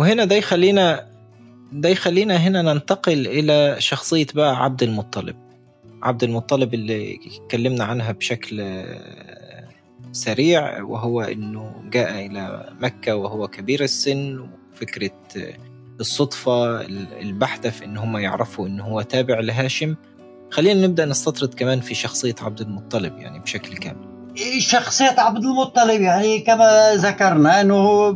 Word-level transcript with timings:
وهنا 0.00 0.24
ده 0.24 0.36
يخلينا 0.36 1.06
ده 1.72 1.88
يخلينا 1.88 2.36
هنا 2.36 2.62
ننتقل 2.62 3.26
إلى 3.26 3.76
شخصية 3.78 4.26
بقى 4.34 4.64
عبد 4.64 4.82
المطلب. 4.82 5.36
عبد 6.02 6.24
المطلب 6.24 6.74
اللي 6.74 7.18
اتكلمنا 7.44 7.84
عنها 7.84 8.12
بشكل 8.12 8.84
سريع 10.12 10.82
وهو 10.82 11.20
إنه 11.22 11.74
جاء 11.90 12.26
إلى 12.26 12.72
مكة 12.80 13.16
وهو 13.16 13.48
كبير 13.48 13.82
السن 13.82 14.48
وفكرة 14.72 15.10
الصدفة 16.00 16.80
البحتة 17.20 17.70
في 17.70 17.84
إن 17.84 17.96
هم 17.96 18.16
يعرفوا 18.16 18.66
إن 18.66 18.80
هو 18.80 19.02
تابع 19.02 19.40
لهاشم. 19.40 19.94
خلينا 20.50 20.86
نبدأ 20.86 21.04
نستطرد 21.04 21.54
كمان 21.54 21.80
في 21.80 21.94
شخصية 21.94 22.34
عبد 22.42 22.60
المطلب 22.60 23.18
يعني 23.18 23.38
بشكل 23.38 23.76
كامل. 23.76 24.10
شخصية 24.58 25.14
عبد 25.18 25.44
المطلب؟ 25.44 26.00
يعني 26.00 26.40
كما 26.40 26.94
ذكرنا 26.94 27.60
إنه 27.60 28.10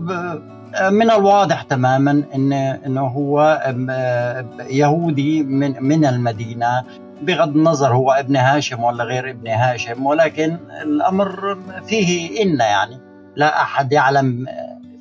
من 0.91 1.11
الواضح 1.11 1.63
تماما 1.63 2.23
ان 2.35 2.53
إنه 2.53 3.07
هو 3.07 3.63
يهودي 4.71 5.43
من 5.43 5.83
من 5.83 6.07
المدينة 6.07 6.85
بغض 7.23 7.57
النظر 7.57 7.95
هو 7.95 8.13
ابن 8.13 8.37
هاشم 8.37 8.85
ولا 8.85 9.05
غير 9.05 9.31
ابن 9.31 9.49
هاشم 9.49 10.07
ولكن 10.07 10.57
الأمر 10.83 11.59
فيه 11.87 12.43
إن 12.43 12.61
يعني. 12.61 12.99
لا 13.37 13.63
أحد 13.63 13.93
يعلم 13.93 14.47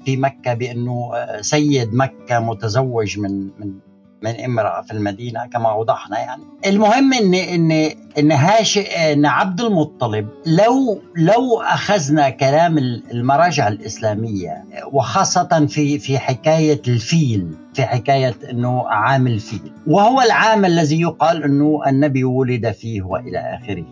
في 0.05 0.17
مكة 0.17 0.53
بأنه 0.53 1.11
سيد 1.41 1.93
مكة 1.93 2.39
متزوج 2.39 3.19
من 3.19 3.49
من 3.59 3.73
من 4.23 4.43
امرأة 4.43 4.81
في 4.81 4.91
المدينة 4.91 5.45
كما 5.45 5.73
وضحنا 5.73 6.19
يعني. 6.19 6.43
المهم 6.65 7.13
ان 7.13 7.33
ان 7.33 7.71
إن 8.17 8.31
هاش 8.31 8.77
إن 8.77 9.25
عبد 9.25 9.61
المطلب 9.61 10.27
لو 10.45 11.01
لو 11.15 11.61
أخذنا 11.61 12.29
كلام 12.29 12.77
المراجع 13.11 13.67
الإسلامية 13.67 14.63
وخاصة 14.91 15.65
في 15.69 15.99
في 15.99 16.19
حكاية 16.19 16.81
الفيل 16.87 17.57
في 17.73 17.85
حكاية 17.85 18.35
إنه 18.49 18.87
عام 18.87 19.27
الفيل 19.27 19.71
وهو 19.87 20.21
العام 20.21 20.65
الذي 20.65 21.01
يقال 21.01 21.43
إنه 21.43 21.81
النبي 21.87 22.23
ولد 22.23 22.71
فيه 22.71 23.01
وإلى 23.01 23.59
آخره. 23.61 23.85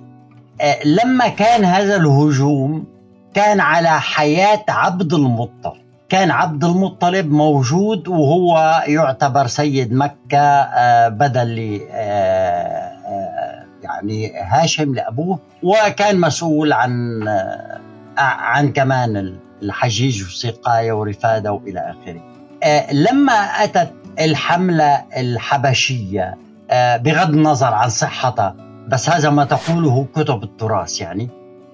لما 0.86 1.28
كان 1.28 1.66
هذا 1.66 1.96
الهجوم 1.96 2.86
كان 3.34 3.60
على 3.60 4.02
حياة 4.02 4.66
عبد 4.70 5.14
المطلب. 5.14 5.81
كان 6.12 6.32
عبد 6.32 6.64
المطلب 6.64 7.32
موجود 7.32 8.08
وهو 8.08 8.84
يعتبر 8.88 9.48
سيد 9.48 9.94
مكة 9.94 10.38
آه، 10.38 11.08
بدل 11.08 11.82
آه، 11.92 11.98
آه، 13.08 13.66
يعني 13.84 14.34
هاشم 14.36 14.96
لأبوه 14.96 15.40
وكان 15.64 16.20
مسؤول 16.20 16.74
عن 16.74 17.24
عن 18.18 18.72
كمان 18.72 19.36
الحجيج 19.62 20.24
والسقاية 20.24 20.92
ورفادة 20.92 21.52
وإلى 21.52 21.80
آخره. 21.80 22.22
لما 22.92 23.34
أتت 23.34 23.94
الحملة 24.20 25.04
الحبشية 25.18 26.38
بغض 26.74 27.30
النظر 27.30 27.74
عن 27.74 27.90
صحتها 27.90 28.56
بس 28.88 29.10
هذا 29.10 29.30
ما 29.30 29.46
تقوله 29.46 30.08
كتب 30.16 30.44
التراث 30.44 31.02
يعني 31.02 31.30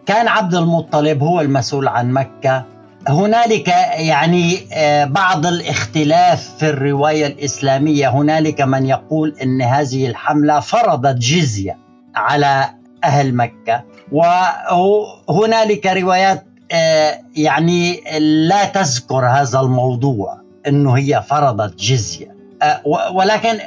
كان 0.06 0.28
عبد 0.28 0.56
المطلب 0.56 1.24
هو 1.24 1.42
المسؤول 1.42 1.88
عن 1.88 2.12
مكة 2.12 2.77
هنالك 3.10 3.68
يعني 3.98 4.68
آه، 4.74 5.06
بعض 5.06 5.46
الاختلاف 5.46 6.50
في 6.60 6.70
الرواية 6.70 7.28
الإسلامية. 7.28 8.10
هنالك 8.10 8.62
من 8.62 8.86
يقول 8.86 9.36
إن 9.44 9.62
هذه 9.62 10.08
الحملة 10.08 10.60
فرضت 10.60 11.18
جزية 11.18 11.78
على 12.16 12.70
أهل 13.04 13.36
مكة 13.36 13.84
وهنالك 14.12 15.86
روايات 15.86 16.46
آه، 16.72 17.20
يعني 17.36 18.02
لا 18.20 18.66
تذكر 18.66 19.26
هذا 19.26 19.60
الموضوع 19.60 20.42
إنه 20.68 20.98
هي 20.98 21.24
فرضت 21.30 21.80
جزية. 21.80 22.36
آه، 22.62 22.82
ولكن 23.12 23.60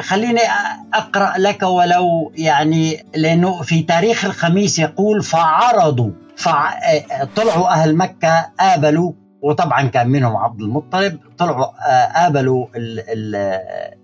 خليني 0.00 0.40
أقرأ 0.94 1.38
لك 1.38 1.62
ولو 1.62 2.32
يعني 2.36 3.06
لأنه 3.14 3.62
في 3.62 3.82
تاريخ 3.82 4.24
الخميس 4.24 4.78
يقول 4.78 5.22
فعرضوا 5.22 6.10
فطلعوا 6.40 7.68
أهل 7.68 7.96
مكة 7.96 8.52
آبلوا 8.60 9.12
وطبعا 9.42 9.82
كان 9.82 10.08
منهم 10.08 10.36
عبد 10.36 10.60
المطلب. 10.60 11.18
طلعوا 11.38 11.66
آبلوا 12.26 12.66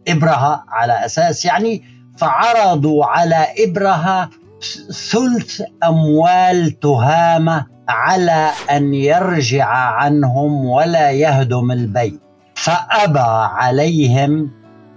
إبرهة 0.08 0.64
على 0.68 1.04
أساس 1.04 1.44
يعني 1.44 1.82
فعرضوا 2.18 3.04
على 3.04 3.46
إبرهة 3.58 4.30
ثلث 5.10 5.62
أموال 5.84 6.80
تهامة 6.80 7.66
على 7.88 8.50
أن 8.70 8.94
يرجع 8.94 9.66
عنهم 9.68 10.66
ولا 10.66 11.10
يهدم 11.10 11.70
البيت. 11.70 12.20
فأبى 12.54 13.18
عليهم 13.58 14.50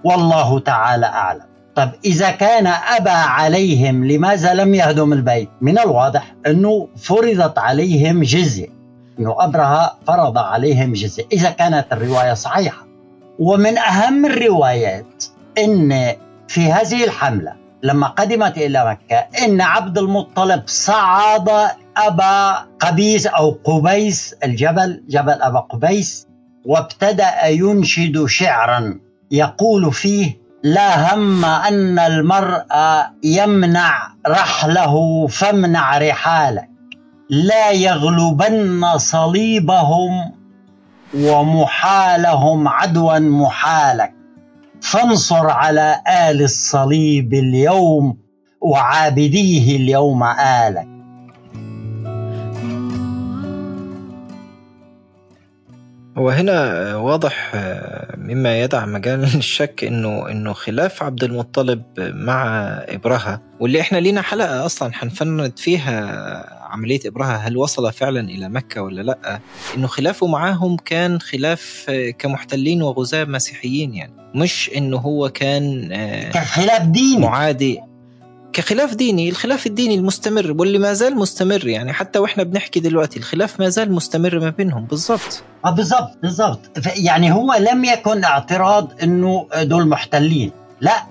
والله 0.03 0.59
تعالى 0.59 1.05
أعلم. 1.05 1.49
طب 1.79 1.91
إذا 2.05 2.31
كان 2.31 2.67
أبى 2.67 3.09
عليهم 3.09 4.05
لماذا 4.05 4.53
لم 4.53 4.73
يهدم 4.73 5.13
البيت؟ 5.13 5.49
من 5.61 5.79
الواضح 5.79 6.35
أنه 6.47 6.87
فرضت 6.97 7.59
عليهم 7.59 8.23
جزية. 8.23 8.67
أنه 9.19 9.35
أبرهة 9.39 9.97
فرض 10.07 10.37
عليهم 10.37 10.93
جزية. 10.93 11.25
إذا 11.31 11.49
كانت 11.49 11.85
الرواية 11.91 12.33
صحيحة. 12.33 12.87
ومن 13.39 13.77
أهم 13.77 14.25
الروايات 14.25 15.23
أن 15.57 16.13
في 16.47 16.71
هذه 16.71 17.03
الحملة 17.03 17.53
لما 17.83 18.07
قدمت 18.07 18.57
إلى 18.57 18.89
مكة 18.89 19.15
إن 19.45 19.61
عبد 19.61 19.97
المطلب 19.97 20.63
صعد 20.65 21.49
أبا 21.97 22.51
قبيس 22.79 23.27
أو 23.27 23.59
قبيس 23.63 24.35
الجبل 24.43 25.03
جبل 25.07 25.41
أبا 25.41 25.59
قبيس 25.59 26.27
وابتدأ 26.65 27.45
ينشد 27.45 28.25
شعرا 28.25 28.99
يقول 29.31 29.93
فيه 29.93 30.48
لا 30.63 31.15
هم 31.15 31.45
أن 31.45 31.99
المرء 31.99 32.67
يمنع 33.23 34.13
رحله 34.27 35.27
فامنع 35.27 35.97
رحالك 35.97 36.69
لا 37.29 37.71
يغلبن 37.71 38.97
صليبهم 38.97 40.31
ومحالهم 41.15 42.67
عدوا 42.67 43.19
محالك. 43.19 44.13
فانصر 44.81 45.49
على 45.49 46.01
آل 46.07 46.41
الصليب 46.41 47.33
اليوم 47.33 48.17
وعابديه 48.61 49.75
اليوم 49.77 50.23
آلك. 50.23 50.98
هو 56.19 56.29
هنا 56.29 56.95
واضح 56.95 57.51
مما 58.17 58.61
يدع 58.61 58.85
مجال 58.85 59.19
للشك 59.35 59.83
إنه 59.83 60.31
إنه 60.31 60.53
خلاف 60.53 61.03
عبد 61.03 61.23
المطلب 61.23 61.83
مع 61.97 62.45
إبرهة. 62.89 63.41
واللي 63.59 63.81
إحنا 63.81 63.97
لينا 63.97 64.21
حلقة 64.21 64.65
أصلا 64.65 64.93
حنفند 64.93 65.57
فيها 65.57 66.59
عملية 66.63 66.99
إبرهة 67.05 67.35
هل 67.35 67.57
وصل 67.57 67.91
فعلا 67.93 68.19
إلى 68.19 68.49
مكة 68.49 68.81
ولا 68.81 69.01
لأ؟ 69.01 69.39
إنه 69.77 69.87
خلافه 69.87 70.27
معاهم 70.27 70.77
كان 70.77 71.21
خلاف 71.21 71.91
كمحتلين 72.19 72.81
وغزاة 72.81 73.23
مسيحيين 73.23 73.93
يعني. 73.93 74.13
مش 74.35 74.71
إنه 74.77 74.97
هو 74.97 75.29
كان 75.29 75.89
كخلاف 76.33 76.81
ديني 76.81 77.21
معادي 77.21 77.79
كخلاف 78.53 78.95
ديني 78.95 79.29
الخلاف 79.29 79.65
الديني 79.65 79.95
المستمر 79.95 80.55
واللي 80.59 80.79
ما 80.79 80.93
زال 80.93 81.15
مستمر 81.15 81.67
يعني 81.67 81.93
حتى 81.93 82.19
وإحنا 82.19 82.43
بنحكي 82.43 82.79
دلوقتي 82.79 83.19
الخلاف 83.19 83.59
ما 83.59 83.69
زال 83.69 83.91
مستمر 83.91 84.39
ما 84.39 84.49
بينهم. 84.49 84.85
بالضبط. 84.85 85.43
آه 85.65 85.69
بالضبط 85.69 86.17
بالضبط. 86.21 86.59
يعني 86.97 87.31
هو 87.31 87.53
لم 87.71 87.85
يكن 87.85 88.23
اعتراض 88.23 88.91
إنه 89.03 89.47
دول 89.61 89.87
محتلين. 89.87 90.51
لا 90.81 91.03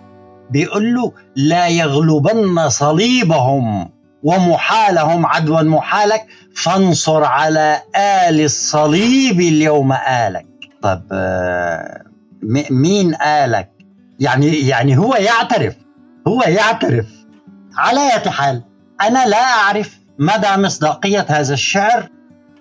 بيقول 0.51 0.95
له 0.95 1.13
لا 1.37 1.69
يغلبن 1.69 2.69
صليبهم 2.69 3.91
ومحالهم 4.23 5.27
عدوا 5.27 5.63
محالك 5.63 6.27
فانصر 6.55 7.25
على 7.25 7.83
آل 7.97 8.41
الصليب 8.41 9.41
اليوم 9.41 9.93
آلك. 9.93 10.47
طب 10.83 11.03
آه، 11.13 12.03
مين 12.71 13.15
آلك؟ 13.15 13.71
يعني 14.21 14.69
يعني 14.69 14.99
هو 14.99 15.15
يعترف 15.15 15.75
هو 16.29 16.43
يعترف 16.43 17.07
على 17.79 18.01
أي 18.01 18.31
حال 18.31 18.63
أنا 19.01 19.27
لا 19.27 19.43
أعرف 19.43 19.99
مدى 20.19 20.57
مصداقية 20.57 21.27
هذا 21.29 21.55
الشعر 21.55 22.09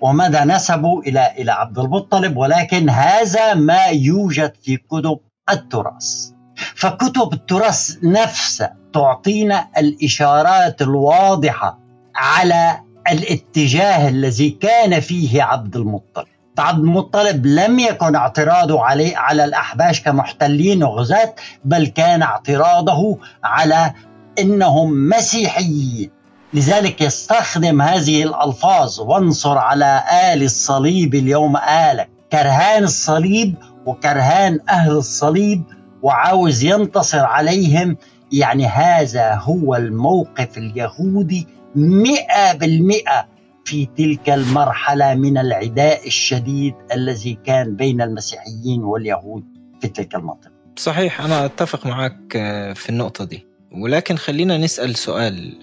ومدى 0.01 0.39
نسبه 0.39 0.99
إلى 0.99 1.31
إلى 1.37 1.51
عبد 1.51 1.79
المطلب 1.79 2.37
ولكن 2.37 2.89
هذا 2.89 3.53
ما 3.53 3.85
يوجد 3.85 4.53
في 4.61 4.77
كتب 4.77 5.19
التراث. 5.49 6.29
فكتب 6.75 7.33
التراث 7.33 7.97
نفسها 8.03 8.75
تعطينا 8.93 9.67
الإشارات 9.77 10.81
الواضحة 10.81 11.79
على 12.15 12.79
الاتجاه 13.11 14.09
الذي 14.09 14.49
كان 14.49 14.99
فيه 14.99 15.43
عبد 15.43 15.75
المطلب. 15.75 16.27
عبد 16.59 16.79
المطلب 16.79 17.45
لم 17.45 17.79
يكن 17.79 18.15
اعتراضه 18.15 18.83
عليه 18.83 19.17
على 19.17 19.45
الأحباش 19.45 20.01
كمحتلين 20.01 20.83
وغزاة 20.83 21.35
بل 21.65 21.87
كان 21.87 22.21
اعتراضه 22.21 23.19
على 23.43 23.93
إنهم 24.39 25.09
مسيحيين. 25.09 26.09
لذلك 26.53 27.01
يستخدم 27.01 27.81
هذه 27.81 28.23
الألفاظ 28.23 28.99
وانصر 28.99 29.57
على 29.57 30.03
آل 30.33 30.43
الصليب 30.43 31.15
اليوم 31.15 31.57
آلك. 31.57 32.09
كرهان 32.31 32.83
الصليب 32.83 33.55
وكرهان 33.85 34.59
أهل 34.69 34.91
الصليب 34.91 35.63
وعاوز 36.01 36.63
ينتصر 36.63 37.25
عليهم. 37.25 37.97
يعني 38.31 38.65
هذا 38.65 39.35
هو 39.35 39.75
الموقف 39.75 40.57
اليهودي 40.57 41.47
مئة 41.75 42.53
بالمئة 42.53 43.27
في 43.65 43.85
تلك 43.97 44.29
المرحلة 44.29 45.15
من 45.15 45.37
العداء 45.37 46.07
الشديد 46.07 46.73
الذي 46.93 47.39
كان 47.45 47.75
بين 47.75 48.01
المسيحيين 48.01 48.83
واليهود 48.83 49.43
في 49.81 49.87
تلك 49.87 50.15
المنطقة. 50.15 50.51
صحيح 50.75 51.21
أنا 51.21 51.45
أتفق 51.45 51.85
معك 51.85 52.31
في 52.75 52.89
النقطة 52.89 53.23
دي. 53.23 53.47
ولكن 53.77 54.15
خلينا 54.15 54.57
نسأل 54.57 54.95
سؤال. 54.95 55.57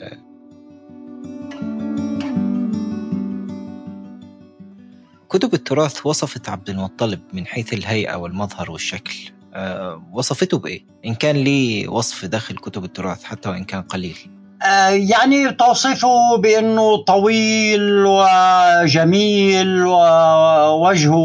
كتب 5.28 5.55
التراث 5.55 6.06
وصفت 6.06 6.49
عبد 6.49 6.70
المطلب 6.70 7.20
من 7.32 7.46
حيث 7.46 7.72
الهيئة 7.75 8.14
والمظهر 8.14 8.70
والشكل. 8.70 9.14
أه 9.55 10.02
وصفته 10.12 10.58
بإيه؟ 10.58 10.87
إن 11.06 11.14
كان 11.14 11.37
لي 11.37 11.88
وصف 11.88 12.25
داخل 12.25 12.56
كتب 12.56 12.84
التراث 12.84 13.25
حتى 13.25 13.49
وإن 13.49 13.64
كان 13.64 13.82
قليل. 13.82 14.17
أه 14.62 14.88
يعني 14.88 15.52
توصفه 15.52 16.37
بأنه 16.37 16.96
طويل 16.96 18.05
وجميل 18.06 19.82
ووجهه 19.82 21.22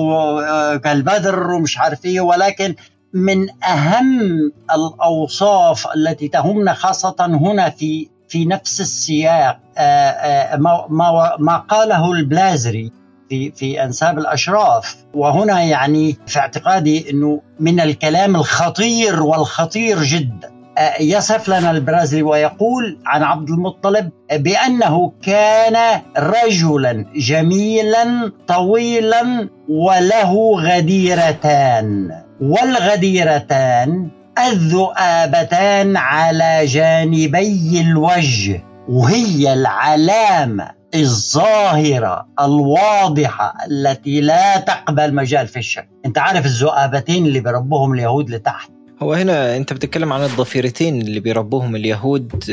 كالبدر 0.78 1.52
ومش 1.52 1.78
عارف 1.78 2.06
إيه 2.06 2.22
ولكن 2.22 2.76
من 3.14 3.64
أهم 3.64 4.52
الأوصاف 4.76 5.88
التي 5.96 6.28
تهمنا 6.28 6.74
خاصة 6.74 7.16
هنا 7.20 7.70
في 7.70 8.10
في 8.28 8.46
نفس 8.46 8.82
السياق. 8.82 9.60
أه 9.78 10.56
ما, 10.56 10.86
ما, 10.90 11.36
ما 11.40 11.58
قاله 11.58 12.12
البلازري 12.12 12.92
في 13.30 13.52
في 13.52 13.84
أنساب 13.84 14.20
الأشراف. 14.20 14.96
وهنا 15.14 15.62
يعني 15.62 16.18
في 16.28 16.40
اعتقادي 16.40 17.12
إنه 17.12 17.42
من 17.60 17.80
الكلام 17.80 18.36
الخطير 18.36 19.24
والخطير 19.24 20.04
جدا. 20.04 20.52
يصف 21.00 21.50
لنا 21.50 21.72
البرازيلي 21.72 22.24
ويقول 22.24 23.00
عن 23.06 23.24
عبد 23.24 23.50
المطلب 23.50 24.10
بأنه 24.32 25.14
كان 25.24 26.02
رجلا 26.18 27.06
جميلا 27.16 28.32
طويلا 28.48 29.50
وله 29.70 30.56
غديرتان. 30.62 32.12
والغديرتان 32.42 34.10
الذؤابتان 34.48 35.98
على 35.98 36.66
جانبي 36.66 37.82
الوجه 37.82 38.64
وهي 38.90 39.54
العلامة 39.54 40.72
الظاهرة 40.96 42.28
الواضحة 42.40 43.54
التي 43.72 44.22
لا 44.22 44.60
تقبل 44.60 45.16
مجال 45.16 45.48
في 45.48 45.60
الشك. 45.60 45.90
أنت 46.06 46.18
عارف 46.18 46.46
الذؤابتين 46.46 47.26
اللي 47.26 47.40
بيربوهم 47.40 47.94
اليهود 47.94 48.30
لتحت. 48.30 48.72
هو 49.02 49.14
هنا 49.14 49.58
أنت 49.58 49.74
بتتكلم 49.74 50.14
عن 50.14 50.24
الضفيرتين 50.24 51.02
اللي 51.02 51.20
بيربوهم 51.20 51.76
اليهود 51.76 52.44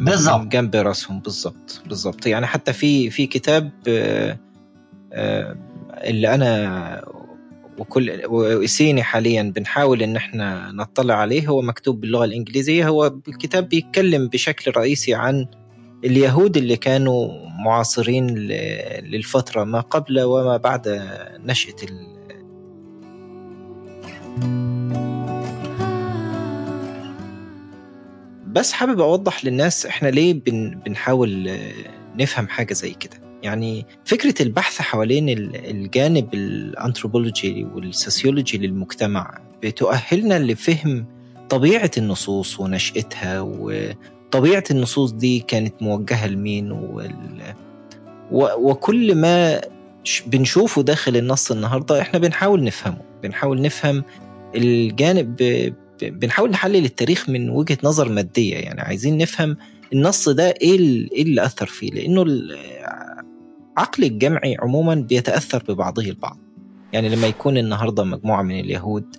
بالضبط. 0.00 0.46
جنب 0.46 0.76
راسهم. 0.76 1.20
بالضبط 1.20 1.82
بالضبط. 1.86 2.26
يعني 2.26 2.46
حتى 2.46 2.72
في 2.72 3.10
في 3.10 3.26
كتاب 3.26 3.70
اللي 5.92 6.34
أنا 6.34 7.02
وكل 7.80 8.22
وإسيني 8.26 9.02
حاليا 9.02 9.42
بنحاول 9.56 10.02
إن 10.02 10.16
إحنا 10.16 10.72
نطلع 10.72 11.14
عليه. 11.14 11.48
هو 11.48 11.62
مكتوب 11.62 12.00
باللغة 12.00 12.24
الإنجليزية. 12.24 12.88
هو 12.88 13.06
الكتاب 13.28 13.68
بيتكلم 13.68 14.28
بشكل 14.28 14.72
رئيسي 14.76 15.14
عن 15.14 15.46
اليهود 16.04 16.56
اللي 16.56 16.76
كانوا 16.76 17.32
معاصرين 17.64 18.26
للفترة 19.00 19.64
ما 19.64 19.80
قبل 19.80 20.20
وما 20.20 20.56
بعد 20.56 21.02
نشأة 21.44 21.76
ال... 21.82 22.06
بس 28.46 28.72
حابب 28.72 29.00
أوضح 29.00 29.44
للناس 29.44 29.86
إحنا 29.86 30.08
ليه 30.08 30.34
بن... 30.34 30.70
بنحاول 30.86 31.50
نفهم 32.16 32.48
حاجة 32.48 32.72
زي 32.72 32.90
كده. 32.90 33.29
يعني 33.42 33.86
فكرة 34.04 34.42
البحث 34.42 34.80
حوالين 34.80 35.28
الجانب 35.54 36.34
الأنثروبولوجي 36.34 37.66
والسوسيولوجي 37.74 38.58
للمجتمع 38.58 39.38
بتؤهلنا 39.62 40.38
لفهم 40.38 41.06
طبيعة 41.48 41.90
النصوص 41.98 42.60
ونشأتها 42.60 43.40
و... 43.40 43.72
طبيعة 44.30 44.64
النصوص 44.70 45.12
دي 45.12 45.40
كانت 45.40 45.82
موجهة 45.82 46.26
لمين 46.26 46.72
وال... 46.72 47.54
و... 48.32 48.70
وكل 48.70 49.14
ما 49.14 49.60
بنشوفه 50.26 50.82
داخل 50.82 51.16
النص 51.16 51.50
النهاردة 51.50 52.00
إحنا 52.00 52.18
بنحاول 52.18 52.64
نفهمه 52.64 53.02
بنحاول 53.22 53.62
نفهم 53.62 54.04
الجانب 54.54 55.36
ب... 55.42 55.72
بنحاول 56.02 56.50
نحلل 56.50 56.84
التاريخ 56.84 57.28
من 57.28 57.50
وجهة 57.50 57.78
نظر 57.84 58.08
مادية 58.08 58.56
يعني 58.56 58.80
عايزين 58.80 59.18
نفهم 59.18 59.56
النص 59.92 60.28
ده 60.28 60.54
إيه. 60.62 60.78
إيه 61.12 61.22
اللي 61.22 61.44
أثر 61.44 61.66
فيه 61.66 61.90
لأنه 61.90 62.24
العقل 63.78 64.04
الجمعي 64.04 64.56
عموما 64.60 64.94
بيتأثر 64.94 65.64
ببعضه 65.68 66.02
البعض. 66.02 66.38
يعني 66.92 67.08
لما 67.08 67.26
يكون 67.26 67.58
النهاردة 67.58 68.04
مجموعة 68.04 68.42
من 68.42 68.60
اليهود 68.60 69.16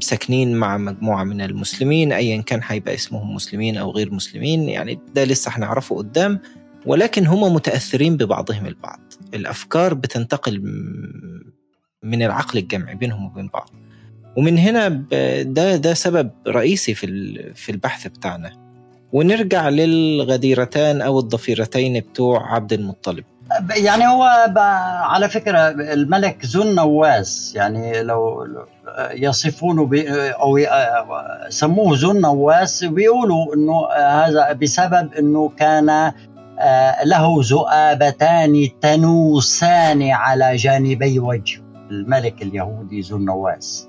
ساكنين 0.00 0.56
مع 0.56 0.78
مجموعة 0.78 1.24
من 1.24 1.40
المسلمين 1.40 2.12
أيا 2.12 2.42
كان 2.42 2.60
هيبقى 2.64 2.94
اسمهم 2.94 3.34
مسلمين 3.34 3.76
أو 3.76 3.90
غير 3.90 4.14
مسلمين 4.14 4.68
يعني 4.68 4.98
ده 5.14 5.24
لسه 5.24 5.50
هنعرفه 5.54 5.96
قدام 5.96 6.40
ولكن 6.86 7.26
هم 7.26 7.54
متأثرين 7.54 8.16
ببعضهم 8.16 8.66
البعض. 8.66 9.00
الأفكار 9.34 9.94
بتنتقل 9.94 10.62
من 12.02 12.22
العقل 12.22 12.58
الجمعي 12.58 12.94
بينهم 12.94 13.26
وبين 13.26 13.46
بعض. 13.48 13.70
ومن 14.36 14.58
هنا 14.58 14.88
ده 15.42 15.76
ده 15.76 15.94
سبب 15.94 16.30
رئيسي 16.48 16.94
في 16.94 17.06
في 17.54 17.72
البحث 17.72 18.06
بتاعنا. 18.06 18.70
ونرجع 19.12 19.68
للغديرتان 19.68 21.00
أو 21.00 21.18
الضفيرتين 21.18 22.00
بتوع 22.00 22.54
عبد 22.54 22.72
المطلب. 22.72 23.24
يعني 23.76 24.06
هو 24.06 24.22
على 25.02 25.28
فكرة 25.28 25.58
الملك 25.68 26.44
ذو 26.44 26.62
النواس 26.62 27.52
يعني 27.54 28.02
لو 28.02 28.46
يصفونه 29.10 29.90
أو 30.40 30.58
سموه 31.48 31.96
ذو 31.96 32.10
النواس 32.10 32.84
بيقولوا 32.84 33.54
أنه 33.54 33.86
هذا 33.96 34.52
بسبب 34.52 35.14
أنه 35.14 35.48
كان 35.48 36.12
له 37.04 37.36
ذؤابتان 37.40 38.68
تنوسان 38.80 40.02
على 40.10 40.56
جانبي 40.56 41.18
وجهه 41.18 41.62
الملك 41.90 42.42
اليهودي 42.42 43.00
ذو 43.00 43.16
النواس 43.16 43.88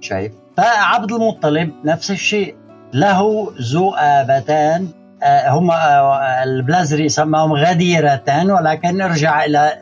شايف؟ 0.00 0.32
فعبد 0.56 1.12
المطلب 1.12 1.72
نفس 1.84 2.10
الشيء 2.10 2.54
له 2.92 3.52
ذؤابتان 3.72 4.88
هم 5.24 5.70
البلازري 6.44 7.08
سماهم 7.08 7.52
غديرتان 7.52 8.50
ولكن 8.50 8.96
نرجع 8.96 9.44
إلى 9.44 9.72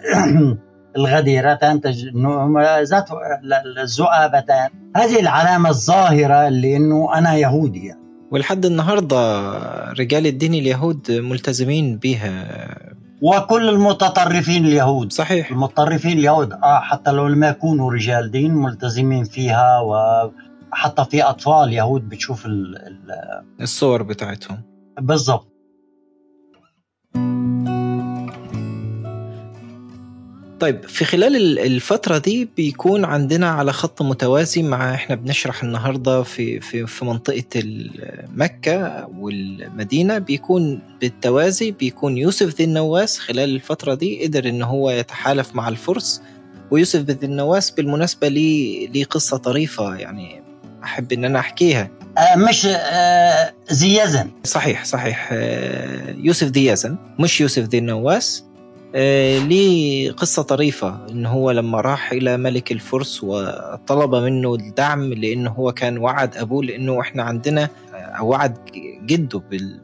الغديرتان 0.96 1.80
ذات 2.82 3.08
الذؤابتان. 3.78 4.68
هذه 4.96 5.20
العلامة 5.20 5.68
الظاهرة 5.68 6.48
اللي 6.48 6.76
إنه 6.76 7.18
أنا 7.18 7.34
يهودي 7.34 7.86
يعني. 7.86 8.00
ولحد 8.30 8.66
النهارده 8.66 9.42
رجال 9.92 10.26
الدين 10.26 10.54
اليهود 10.54 11.10
ملتزمين 11.10 11.96
بها. 11.96 12.46
وكل 13.22 13.68
المتطرفين 13.68 14.64
اليهود. 14.66 15.12
صحيح. 15.12 15.50
المتطرفين 15.50 16.18
اليهود 16.18 16.52
آه 16.52 16.80
حتى 16.80 17.10
لو 17.10 17.28
لم 17.28 17.44
يكونوا 17.44 17.92
رجال 17.92 18.30
دين 18.30 18.54
ملتزمين 18.54 19.24
فيها 19.24 19.80
وحتى 19.80 21.04
في 21.10 21.22
أطفال 21.22 21.72
يهود 21.72 22.08
بتشوف 22.08 22.46
ال 22.46 22.76
ال 22.76 23.12
الصور 23.60 24.02
بتاعتهم. 24.02 24.75
بالضبط. 25.00 25.56
طيب 30.60 30.82
في 30.88 31.04
خلال 31.04 31.58
الفترة 31.58 32.18
دي 32.18 32.48
بيكون 32.56 33.04
عندنا 33.04 33.48
على 33.50 33.72
خط 33.72 34.02
متوازي 34.02 34.62
مع 34.62 34.94
إحنا 34.94 35.14
بنشرح 35.14 35.64
النهارده 35.64 36.22
في 36.22 36.60
في 36.60 36.86
في 36.86 37.04
منطقة 37.04 37.62
مكة 38.36 39.08
والمدينة 39.18 40.18
بيكون 40.18 40.80
بالتوازي 41.00 41.70
بيكون 41.70 42.16
يوسف 42.18 42.54
ذي 42.54 42.64
النواس 42.64 43.18
خلال 43.18 43.54
الفترة 43.54 43.94
دي 43.94 44.24
قدر 44.24 44.48
إن 44.48 44.62
هو 44.62 44.90
يتحالف 44.90 45.54
مع 45.54 45.68
الفرس 45.68 46.22
ويوسف 46.70 47.00
ذي 47.00 47.26
النواس 47.26 47.70
بالمناسبة 47.70 48.28
ليه 48.28 48.88
ليه 48.88 49.04
قصة 49.04 49.36
طريفة 49.36 49.96
يعني 49.96 50.45
أحب 50.86 51.12
إن 51.12 51.24
أنا 51.24 51.38
أحكيها. 51.38 51.90
آه 52.18 52.36
مش 52.36 52.66
آه 52.66 53.52
ذي 53.72 53.96
يزن 53.96 54.30
صحيح 54.44 54.84
صحيح. 54.84 55.28
آه 55.32 56.14
يوسف 56.18 56.46
ذي 56.46 56.66
يزن 56.66 56.96
مش 57.18 57.40
يوسف 57.40 57.62
ذي 57.62 57.78
النواس. 57.78 58.44
ليه 58.94 60.12
قصة 60.12 60.42
طريفة 60.42 61.06
إن 61.10 61.26
هو 61.26 61.50
لما 61.50 61.80
راح 61.80 62.12
إلى 62.12 62.36
ملك 62.36 62.72
الفرس 62.72 63.24
وطلب 63.24 64.14
منه 64.14 64.54
الدعم 64.54 65.12
لأنه 65.12 65.50
هو 65.50 65.72
كان 65.72 65.98
وعد 65.98 66.36
أبوه 66.36 66.64
لأنه 66.64 67.00
إحنا 67.00 67.22
عندنا 67.22 67.68
أو 67.94 68.28
وعد 68.28 68.58
جده 69.06 69.38
بال 69.50 69.80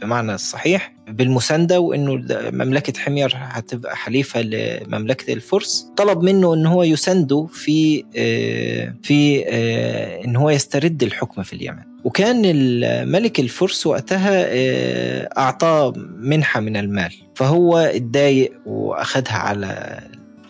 بمعنى 0.00 0.34
الصحيح 0.34 0.92
بالمساندة 1.08 1.80
وإنه 1.80 2.24
مملكة 2.30 3.00
حمير 3.00 3.32
هتبقى 3.34 3.96
حليفة 3.96 4.40
لمملكة 4.40 5.32
الفرس. 5.32 5.92
طلب 5.96 6.22
منه 6.22 6.54
إن 6.54 6.66
هو 6.66 6.82
يسانده 6.82 7.46
في 7.52 8.04
آه، 8.16 8.94
في 9.02 9.44
آه، 9.48 10.24
إن 10.24 10.36
هو 10.36 10.50
يسترد 10.50 11.02
الحكم 11.02 11.42
في 11.42 11.52
اليمن. 11.52 11.82
وكان 12.04 12.42
الملك 12.44 13.40
الفرس 13.40 13.86
وقتها 13.86 14.44
آه، 14.46 15.28
أعطاه 15.38 15.92
منحة 16.16 16.60
من 16.60 16.76
المال. 16.76 17.12
فهو 17.34 17.78
اتضايق 17.78 18.52
واخدها 18.66 19.36
على 19.36 20.00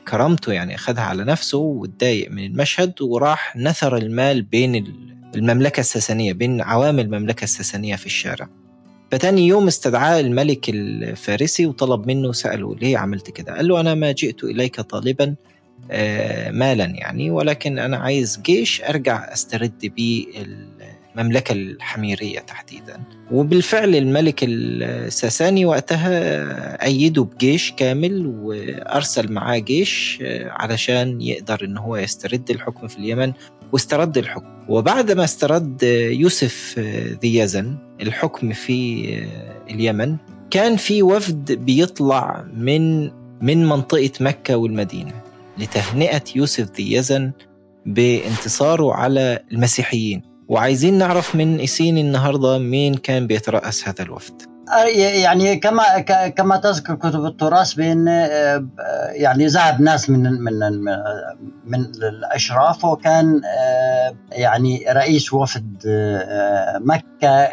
كرامته 0.09 0.53
يعني 0.53 0.75
أخذها 0.75 1.03
على 1.03 1.25
نفسه 1.25 1.59
واتضايق 1.59 2.31
من 2.31 2.45
المشهد 2.45 3.03
وراح 3.03 3.57
نثر 3.57 3.97
المال 3.97 4.43
بين 4.43 4.85
المملكة 5.35 5.81
الساسانية 5.81 6.33
بين 6.33 6.61
عوام 6.61 6.99
المملكة 6.99 7.45
الساسانية 7.45 7.97
في 7.97 8.07
الشارع. 8.07 8.49
فتاني 9.11 9.47
يوم 9.47 9.67
استدعاه 9.67 10.21
الملك 10.21 10.69
الفارسي 10.69 11.67
وطلب 11.67 12.07
منه 12.07 12.33
سأله 12.33 12.75
ليه 12.75 12.99
عملت 12.99 13.31
كده؟ 13.31 13.57
قال 13.57 13.69
له 13.69 13.81
أنا 13.81 13.95
ما 13.95 14.13
جئت 14.13 14.45
إليك 14.45 14.81
طالبا 14.81 15.35
آه، 15.91 16.51
مالا 16.51 16.85
يعني 16.85 17.31
ولكن 17.31 17.79
أنا 17.79 17.97
عايز 17.97 18.41
جيش 18.43 18.83
أرجع 18.83 19.33
أسترد 19.33 19.93
به 19.97 20.27
المملكة 21.19 21.53
الحميرية 21.53 22.41
تحديدا. 22.41 23.01
وبالفعل 23.31 23.97
الملك 23.97 24.41
الساساني 24.43 25.65
وقتها 25.65 26.85
أيده 26.85 27.23
بجيش 27.25 27.73
كامل 27.73 28.27
وأرسل 28.27 29.33
معاه 29.33 29.59
جيش 29.59 30.19
آه، 30.23 30.51
علشان 30.51 31.21
يقدر 31.21 31.65
إن 31.65 31.79
هو 31.79 31.97
يسترد 31.97 32.51
الحكم 32.51 32.87
في 32.89 32.99
اليمن 32.99 33.33
واسترد 33.73 34.19
الحكم. 34.19 34.47
وبعد 34.69 35.13
ما 35.13 35.25
استرد 35.25 35.83
يوسف 36.13 36.79
ذي 37.23 37.37
يزن 37.37 37.77
الحكم 38.01 38.53
في 38.53 39.05
اليمن 39.71 40.17
كان 40.51 40.77
في 40.77 41.03
وفد 41.03 41.53
بيطلع 41.53 42.45
من 42.55 43.11
من 43.43 43.67
منطقة 43.67 44.11
مكة 44.21 44.57
والمدينة 44.57 45.13
لتهنئة 45.59 46.23
يوسف 46.37 46.73
ذي 46.77 46.93
يزن 46.93 47.33
بانتصاره 47.87 48.95
على 48.95 49.39
المسيحيين. 49.53 50.23
وعايزين 50.49 50.99
نعرف 50.99 51.37
من 51.37 51.61
إسين 51.61 51.99
النهاردة 51.99 52.59
مين 52.59 52.95
كان 52.95 53.27
بيترأس 53.27 53.89
هذا 53.89 54.03
الوفد. 54.03 54.43
يعني 54.87 55.57
كما 55.57 56.01
كما 56.29 56.57
تذكر 56.57 56.95
كتب 56.95 57.25
التراث 57.25 57.75
بأن 57.75 58.09
آه، 58.09 58.69
يعني 59.11 59.47
ذهب 59.47 59.81
ناس 59.81 60.11
من 60.11 60.23
من 60.23 60.55
من 61.65 61.81
الأشراف 61.85 62.85
وكان 62.85 63.41
آه، 63.45 64.15
يعني 64.33 64.85
رئيس 64.89 65.33
وفد 65.33 65.83
آه، 65.87 66.79
مكة 66.79 67.47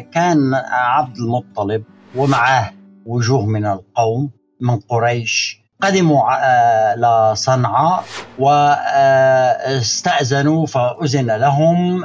كان 0.00 0.54
عبد 0.70 1.16
المطلب 1.16 1.84
ومعه 2.16 2.72
وجوه 3.06 3.46
من 3.46 3.66
القوم 3.66 4.30
من 4.60 4.76
قريش. 4.76 5.61
قدموا 5.82 6.22
لصنعاء 6.96 8.04
واستأذنوا 9.38 10.66
فأذن 10.66 11.30
لهم 11.30 12.04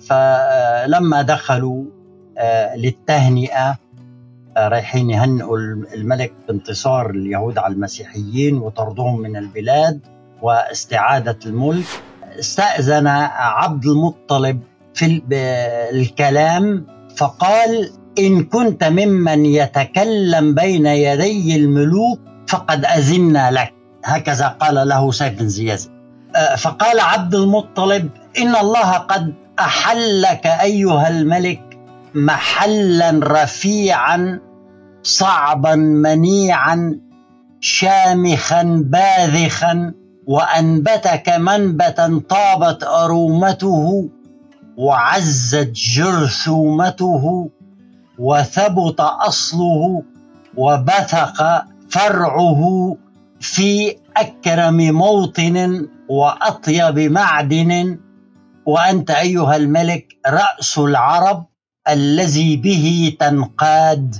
فلما 0.00 1.22
دخلوا 1.22 1.84
آه، 2.38 2.76
للتهنئة 2.76 3.78
آه، 4.56 4.68
رايحين 4.68 5.10
يهنئوا 5.10 5.58
الملك 5.94 6.32
بانتصار 6.48 7.10
اليهود 7.10 7.58
على 7.58 7.74
المسيحيين 7.74 8.58
وطردهم 8.58 9.20
من 9.20 9.36
البلاد 9.36 10.00
واستعادة 10.42 11.38
الملك. 11.46 11.86
استأذن 12.38 13.06
عبد 13.06 13.86
المطلب 13.86 14.60
في 14.94 15.22
الكلام 15.92 16.86
فقال 17.16 17.90
إن 18.18 18.44
كنت 18.44 18.84
ممن 18.84 19.46
يتكلم 19.46 20.54
بين 20.54 20.86
يدي 20.86 21.56
الملوك 21.56 22.20
فقد 22.48 22.84
أذنا 22.84 23.50
لك. 23.50 23.74
هكذا 24.04 24.48
قال 24.48 24.88
له 24.88 25.12
سيف 25.12 25.38
بن 25.38 25.48
زياد. 25.48 25.80
آه، 26.36 26.56
فقال 26.56 27.00
عبد 27.00 27.34
المطلب 27.34 28.10
إن 28.38 28.56
الله 28.56 28.92
قد 28.92 29.34
أحلك 29.58 30.46
أيها 30.46 31.08
الملك 31.08 31.78
محلا 32.14 33.20
رفيعا 33.22 34.40
صعبا 35.02 35.74
منيعا 35.74 37.00
شامخا 37.60 38.62
باذخا 38.84 39.92
وأنبتك 40.26 41.28
منبتا 41.28 42.20
طابت 42.28 42.84
أرومته 42.84 44.08
وعزت 44.76 45.70
جرثومته 45.74 47.50
وثبت 48.18 49.00
أصله 49.00 50.02
وبثق 50.56 51.64
فرعه 51.90 52.96
في 53.40 53.96
أكرم 54.16 54.76
موطن 54.76 55.88
وأطيب 56.08 56.98
معدن. 56.98 57.98
وأنت 58.66 59.10
أيها 59.10 59.56
الملك 59.56 60.06
رأس 60.26 60.78
العرب 60.78 61.46
الذي 61.88 62.56
به 62.56 63.16
تنقاد 63.20 64.16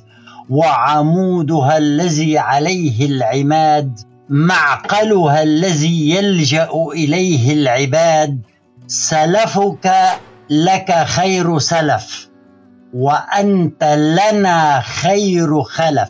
وعمودها 0.51 1.79
الذي 1.79 2.39
عليه 2.39 3.07
العماد 3.07 4.01
معقلها 4.29 5.43
الذي 5.43 6.11
يلجأ 6.11 6.69
إليه 6.93 7.53
العباد. 7.53 8.41
سلفك 8.87 9.93
لك 10.51 11.05
خير 11.07 11.59
سلف 11.59 12.29
وأنت 12.95 13.85
لنا 13.85 14.81
خير 14.81 15.63
خلف. 15.63 16.09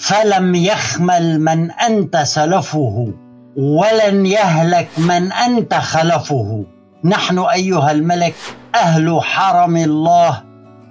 فلم 0.00 0.54
يخمل 0.54 1.40
من 1.40 1.70
أنت 1.70 2.16
سلفه 2.16 3.12
ولن 3.56 4.26
يهلك 4.26 4.88
من 4.98 5.32
أنت 5.32 5.74
خلفه. 5.74 6.64
نحن 7.04 7.38
أيها 7.38 7.90
الملك 7.90 8.34
أهل 8.74 9.20
حرم 9.22 9.76
الله 9.76 10.42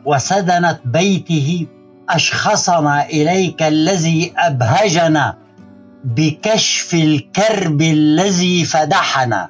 وسدنت 0.05 0.79
بيته 0.85 1.67
أشخصنا 2.09 3.05
إليك 3.05 3.63
الذي 3.63 4.33
أبهجنا 4.37 5.37
بكشف 6.03 6.93
الكرب 6.93 7.81
الذي 7.81 8.65
فدحنا. 8.65 9.49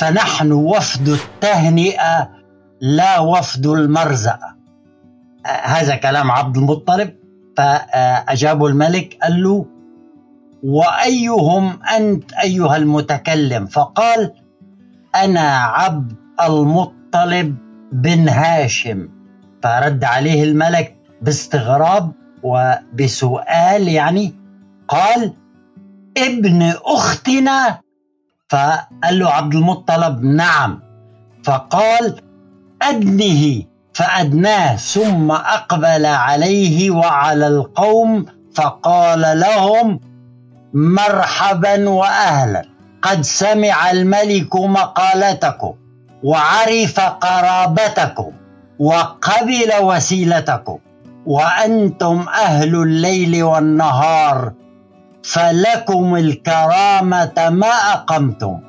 فنحن 0.00 0.52
وفد 0.52 1.08
التهنئة 1.08 2.30
لا 2.80 3.18
وفد 3.18 3.66
المرزقه 3.66 4.54
هذا 5.46 5.96
كلام 5.96 6.30
عبد 6.30 6.56
المطلب. 6.56 7.23
فاجابه 7.56 8.66
الملك 8.66 9.18
قال 9.22 9.42
له 9.42 9.66
وأيهم 10.62 11.78
أنت 11.96 12.32
أيها 12.32 12.76
المتكلم؟ 12.76 13.66
فقال 13.66 14.32
أنا 15.14 15.56
عبد 15.58 16.12
المطلب 16.46 17.56
بن 17.92 18.28
هاشم. 18.28 19.08
فرد 19.62 20.04
عليه 20.04 20.44
الملك 20.44 20.96
باستغراب 21.22 22.12
وبسؤال 22.42 23.88
يعني 23.88 24.34
قال 24.88 25.32
ابن 26.16 26.62
أختنا؟ 26.84 27.80
فقال 28.48 29.18
له 29.18 29.30
عبد 29.30 29.54
المطلب 29.54 30.22
نعم. 30.22 30.82
فقال 31.44 32.20
ادنه 32.82 33.62
فادناه 33.94 34.76
ثم 34.76 35.30
أقبل 35.30 36.06
عليه 36.06 36.90
وعلى 36.90 37.46
القوم 37.46 38.26
فقال 38.54 39.40
لهم 39.40 40.00
مرحبا 40.74 41.88
وأهلا. 41.88 42.74
قد 43.02 43.20
سمع 43.22 43.90
الملك 43.90 44.56
مقالتكم 44.56 45.74
وعرف 46.22 47.00
قرابتكم 47.00 48.32
وقبل 48.78 49.70
وسيلتكم 49.80 50.78
وأنتم 51.26 52.26
أهل 52.28 52.74
الليل 52.74 53.42
والنهار 53.42 54.52
فلكم 55.22 56.16
الكرامة 56.16 57.48
ما 57.50 57.66
أقمتم 57.92 58.60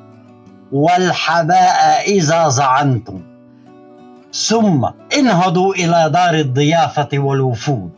والحباء 0.72 2.02
إذا 2.06 2.48
زعنتم 2.48 3.35
ثم 4.36 4.88
انهضوا 5.18 5.74
إلى 5.74 6.10
دار 6.12 6.34
الضيافة 6.34 7.08
والوفود. 7.14 7.90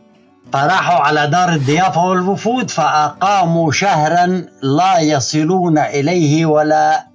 فراحوا 0.53 0.99
على 0.99 1.27
دار 1.27 1.53
الضيافة 1.53 2.05
والوفود 2.05 2.69
فأقاموا 2.69 3.71
شهرا 3.71 4.25
لا 4.63 4.99
يصلون 4.99 5.77
إليه 5.77 6.45
ولا 6.45 7.07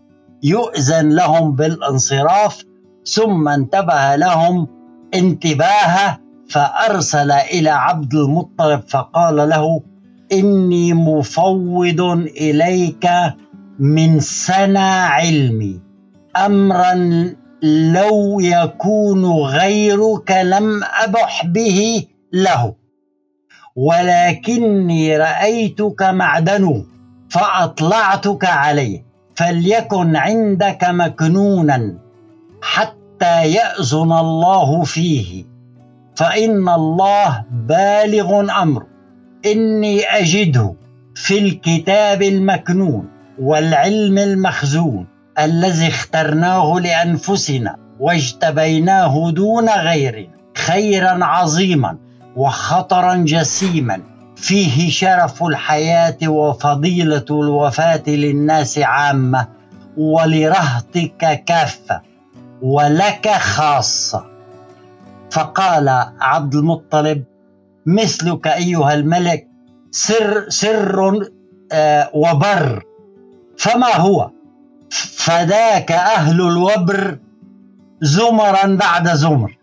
يؤذن 0.43 1.09
لهم 1.09 1.53
بالانصراف. 1.53 2.65
ثم 3.07 3.49
انتبه 3.49 4.17
لهم 4.17 4.69
انتباهه 5.15 6.19
فأرسل 6.51 7.31
إلى 7.33 7.71
عبد 7.71 8.15
المطلب 8.15 8.83
فقال 8.89 9.37
له 9.37 9.83
إني 10.33 10.93
مفوض 10.93 12.01
إليك 12.41 13.11
من 13.79 14.21
سنى 14.21 14.79
علمي. 14.79 15.81
امرا 16.37 16.95
لو 17.63 18.41
يكون 18.41 19.25
غيرك 19.25 20.31
لم 20.31 20.81
أبح 21.03 21.47
به 21.47 22.07
له. 22.33 22.75
ولكني 23.77 25.17
رأيتك 25.17 26.03
معدنه 26.03 26.85
فأطلعتك 27.31 28.45
عليه 28.45 29.05
فليكن 29.35 30.17
عندك 30.17 30.85
مكنونا 30.85 31.99
حتى 32.63 33.53
يأذن 33.53 34.13
الله 34.13 34.83
فيه. 34.85 35.45
فإن 36.17 36.69
الله 36.69 37.45
بالغ 37.51 38.41
أمر 38.63 38.87
إني 39.47 40.03
أجده 40.05 40.75
في 41.15 41.39
الكتاب 41.39 42.23
المكنون 42.23 43.09
والعلم 43.39 44.19
المخزون. 44.19 45.14
الذي 45.39 45.89
اخترناه 45.89 46.81
لأنفسنا 46.81 47.77
واجتبيناه 48.01 49.31
دون 49.31 49.69
غيرنا 49.69 50.29
خيرا 50.57 51.25
عظيما 51.25 51.99
وخطرا 52.37 53.15
جسيما. 53.15 54.01
فيه 54.37 54.91
شرف 54.91 55.43
الحياة 55.43 56.17
وفضيلة 56.29 57.25
الوفاة 57.31 58.03
للناس 58.07 58.79
عامة 58.79 59.49
ولرهطك 59.97 61.45
كافة 61.47 62.01
ولك 62.63 63.29
خاصة. 63.29 64.25
فقال 65.31 65.89
عبد 66.21 66.55
المطلب 66.55 67.25
مثلك 67.87 68.47
أيها 68.47 68.95
الملك 68.95 69.49
سر 69.91 70.49
سر 70.49 71.29
آه 71.73 72.11
وبر. 72.15 72.83
فما 73.59 73.97
هو؟ 73.97 74.31
فذاك 74.95 75.93
أهل 75.93 76.41
الوبر 76.41 77.19
زمرا 78.01 78.67
بعد 78.77 79.09
زمر. 79.09 79.59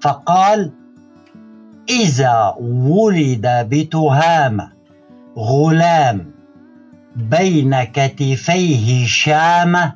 فقال 0.00 0.72
إذا 1.88 2.54
ولد 2.60 3.46
بتهامة 3.46 4.72
غلام 5.38 6.30
بين 7.16 7.84
كتفيه 7.84 9.06
شامة 9.06 9.94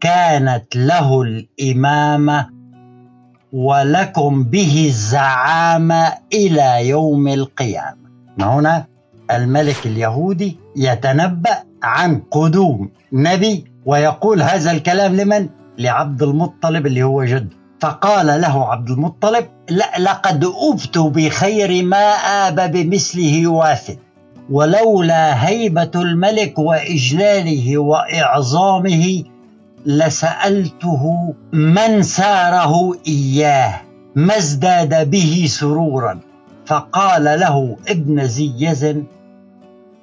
كانت 0.00 0.76
له 0.76 1.22
الإمامة 1.22 2.48
ولكم 3.52 4.44
به 4.44 4.84
الزعامة 4.88 6.12
إلى 6.32 6.88
يوم 6.88 7.28
القيامة. 7.28 8.06
هنا؟ 8.40 8.86
الملك 9.30 9.86
اليهودي 9.86 10.58
يتنبأ 10.76 11.62
عن 11.82 12.22
قدوم 12.30 12.90
نبي 13.12 13.64
ويقول 13.86 14.42
هذا 14.42 14.70
الكلام 14.70 15.16
لمن؟ 15.16 15.48
لعبد 15.78 16.22
المطلب 16.22 16.86
اللي 16.86 17.02
هو 17.02 17.24
جده 17.24 17.56
فقال 17.80 18.26
له 18.26 18.72
عبد 18.72 18.90
المطلب 18.90 19.46
لقد 19.98 20.44
أبت 20.44 20.98
بخير 20.98 21.84
ما 21.84 22.12
آب 22.48 22.72
بمثله 22.72 23.46
وافد 23.46 23.98
ولولا 24.50 25.48
هيبة 25.48 25.90
الملك 25.94 26.58
وإجلاله 26.58 27.78
وإعظامه 27.78 29.24
لسألته 29.86 31.34
من 31.52 32.02
ساره 32.02 32.94
إياه 33.08 33.80
ما 34.14 34.36
ازداد 34.36 35.10
به 35.10 35.46
سرورا. 35.48 36.20
فقال 36.66 37.24
له 37.24 37.76
ابن 37.88 38.20
ذي 38.20 38.54
يزن 38.58 39.04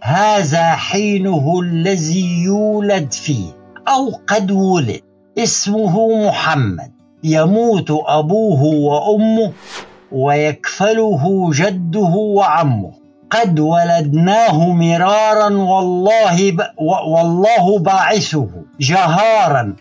هذا 0.02 0.72
حينه 0.72 1.60
الذي 1.60 2.44
يولد 2.44 3.14
فيه. 3.14 3.63
أو 3.88 4.12
قد 4.28 4.52
ولد. 4.52 5.02
اسمه 5.38 6.28
محمد. 6.28 6.92
يموت 7.24 7.92
أبوه 8.08 8.64
وأمه 8.64 9.52
ويكفله 10.12 11.50
جده 11.54 12.14
وعمه. 12.16 12.92
قد 13.30 13.60
ولدناه 13.60 14.72
مرارا 14.72 15.50
والله 15.54 16.52
ب... 16.52 16.62
والله 17.08 17.80
باعثه. 17.80 18.50
جهارا 18.80 19.76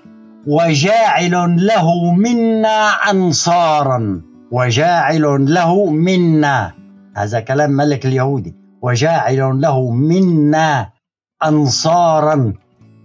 وجاعل 0.47 1.67
له 1.67 2.13
منا 2.13 2.89
أنصارا. 3.11 4.23
وجاعل 4.53 5.55
له 5.55 5.87
منا. 5.87 6.73
هذا 7.17 7.41
كلام 7.41 7.71
ملك 7.71 8.07
اليهودي. 8.07 8.55
وجاعل 8.83 9.61
له 9.61 9.91
منا 9.91 10.91
أنصارا. 11.45 12.53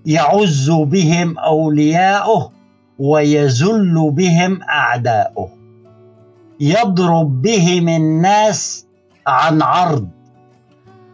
يعز 0.08 0.72
بهم 0.72 1.38
أولياؤه 1.38 2.52
ويذل 3.00 4.12
بهم 4.12 4.62
أعداؤه. 4.64 5.50
يضرب 6.60 7.42
بهم 7.42 7.90
الناس 7.90 8.86
عن 9.28 9.62
عرض 9.62 10.08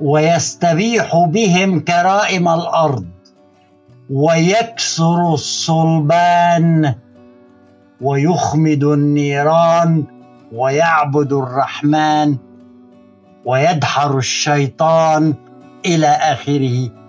ويستبيح 0.01 1.17
بهم 1.17 1.79
كرائم 1.79 2.47
الأرض 2.49 3.05
ويكسر 4.09 5.33
الصلبان 5.33 6.95
ويخمد 8.01 8.83
النيران 8.83 10.03
ويعبد 10.51 11.33
الرحمن 11.33 12.37
ويدحر 13.45 14.17
الشيطان 14.17 15.33
إلى 15.85 16.07
آخره. 16.07 17.02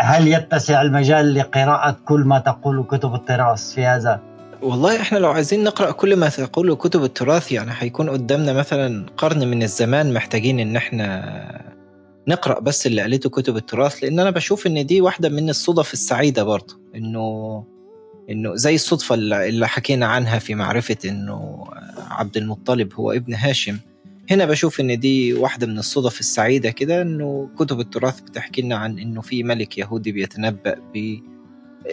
هل 0.00 0.28
يتسع 0.28 0.82
المجال 0.82 1.34
لقراءة 1.34 1.96
كل 2.04 2.20
ما 2.20 2.38
تقول 2.38 2.84
كتب 2.90 3.14
التراث 3.14 3.72
في 3.74 3.86
هذا؟ 3.86 4.20
والله 4.62 5.00
إحنا 5.00 5.18
لو 5.18 5.30
عايزين 5.30 5.64
نقرأ 5.64 5.90
كل 5.90 6.16
ما 6.16 6.28
تقوله 6.28 6.76
كتب 6.76 7.04
التراث 7.04 7.52
يعني 7.52 7.70
هيكون 7.78 8.10
قدامنا 8.10 8.52
مثلا 8.52 9.06
قرن 9.16 9.48
من 9.48 9.62
الزمان 9.62 10.12
محتاجين 10.12 10.60
إن 10.60 10.76
إحنا 10.76 11.70
نقرأ 12.28 12.60
بس 12.60 12.86
اللي 12.86 13.00
قالته 13.02 13.30
كتب 13.30 13.56
التراث 13.56 14.04
لأن 14.04 14.20
أنا 14.20 14.30
بشوف 14.30 14.66
إن 14.66 14.86
دي 14.86 15.00
واحدة 15.00 15.28
من 15.28 15.50
الصدف 15.50 15.92
السعيدة 15.92 16.42
برضه 16.42 16.80
إنه 16.94 17.64
إنه 18.30 18.54
زي 18.56 18.74
الصدفة 18.74 19.14
اللي 19.14 19.68
حكينا 19.68 20.06
عنها 20.06 20.38
في 20.38 20.54
معرفة 20.54 20.96
إنه 21.04 21.64
عبد 22.10 22.36
المطلب 22.36 22.94
هو 22.94 23.12
ابن 23.12 23.34
هاشم 23.34 23.78
هنا 24.30 24.44
بشوف 24.44 24.80
إن 24.80 24.98
دي 25.00 25.32
واحدة 25.34 25.66
من 25.66 25.78
الصدف 25.78 26.20
السعيدة 26.20 26.70
كده 26.70 27.02
إنه 27.02 27.48
كتب 27.58 27.80
التراث 27.80 28.20
بتحكي 28.20 28.62
لنا 28.62 28.76
عن 28.76 28.98
إنه 28.98 29.20
في 29.20 29.42
ملك 29.42 29.78
يهودي 29.78 30.12
بيتنبأ 30.12 30.76
ب 30.94 31.18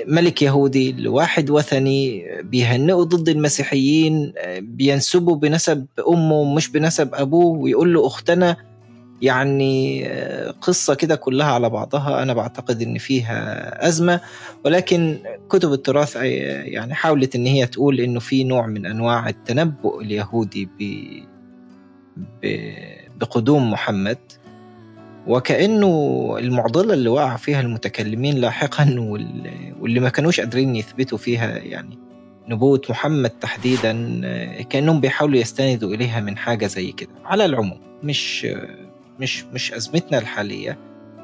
ملك 0.08 0.42
يهودي 0.42 0.92
لواحد 0.92 1.50
وثني 1.50 2.26
بيهنئه 2.42 2.96
ضد 3.04 3.30
المسيحيين 3.30 4.34
بينسبه 4.60 5.36
بنسب 5.36 5.86
أمه 6.08 6.56
مش 6.56 6.70
بنسب 6.70 7.10
أبوه 7.16 7.58
ويقول 7.60 7.94
له 7.94 8.08
أختنا. 8.08 8.58
يعني 9.22 10.08
قصة 10.62 10.94
كده 10.94 11.16
كلها 11.16 11.48
على 11.52 11.70
بعضها 11.70 12.24
أنا 12.24 12.34
بعتقد 12.34 12.82
إن 12.82 12.98
فيها 12.98 13.88
أزمة. 13.88 14.22
ولكن 14.66 15.18
كتب 15.50 15.74
التراث 15.74 16.16
يعني 16.16 16.94
حاولت 16.94 17.36
إن 17.36 17.46
هي 17.46 17.68
تقول 17.68 18.00
إنه 18.00 18.20
في 18.20 18.44
نوع 18.44 18.68
من 18.68 18.86
أنواع 18.86 19.30
التنبؤ 19.30 20.02
اليهودي 20.02 20.70
بقدوم 23.20 23.72
محمد 23.72 24.18
وكأنه 25.28 26.36
المعضلة 26.40 26.94
اللي 26.94 27.10
وقع 27.10 27.36
فيها 27.36 27.62
المتكلمين 27.62 28.38
لاحقا 28.38 28.96
واللي 29.80 30.00
ما 30.00 30.10
كانوش 30.10 30.40
قادرين 30.40 30.76
يثبتوا 30.76 31.18
فيها 31.18 31.58
يعني 31.58 31.98
نبوة 32.50 32.82
محمد 32.90 33.30
تحديدا 33.30 33.92
كأنهم 34.70 35.02
بيحاولوا 35.02 35.40
يستندوا 35.40 35.94
إليها 35.94 36.20
من 36.20 36.38
حاجة 36.38 36.68
زي 36.68 36.92
كده. 36.92 37.10
على 37.26 37.46
العموم 37.46 37.80
مش 38.04 38.48
مش 39.20 39.44
مش 39.44 39.74
أزمتنا 39.74 40.18
الحالية 40.18 40.78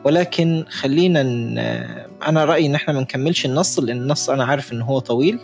ولكن 0.04 0.66
خلينا 0.70 1.22
أنا 2.28 2.46
رأيي 2.46 2.66
إن 2.66 2.76
إحنا 2.76 2.94
ما 2.94 3.02
نكملش 3.02 3.46
النص 3.46 3.80
لأن 3.80 3.98
النص 3.98 4.30
أنا 4.30 4.46
عارف 4.46 4.74
إن 4.74 4.82
هو 4.82 5.00
طويل. 5.00 5.40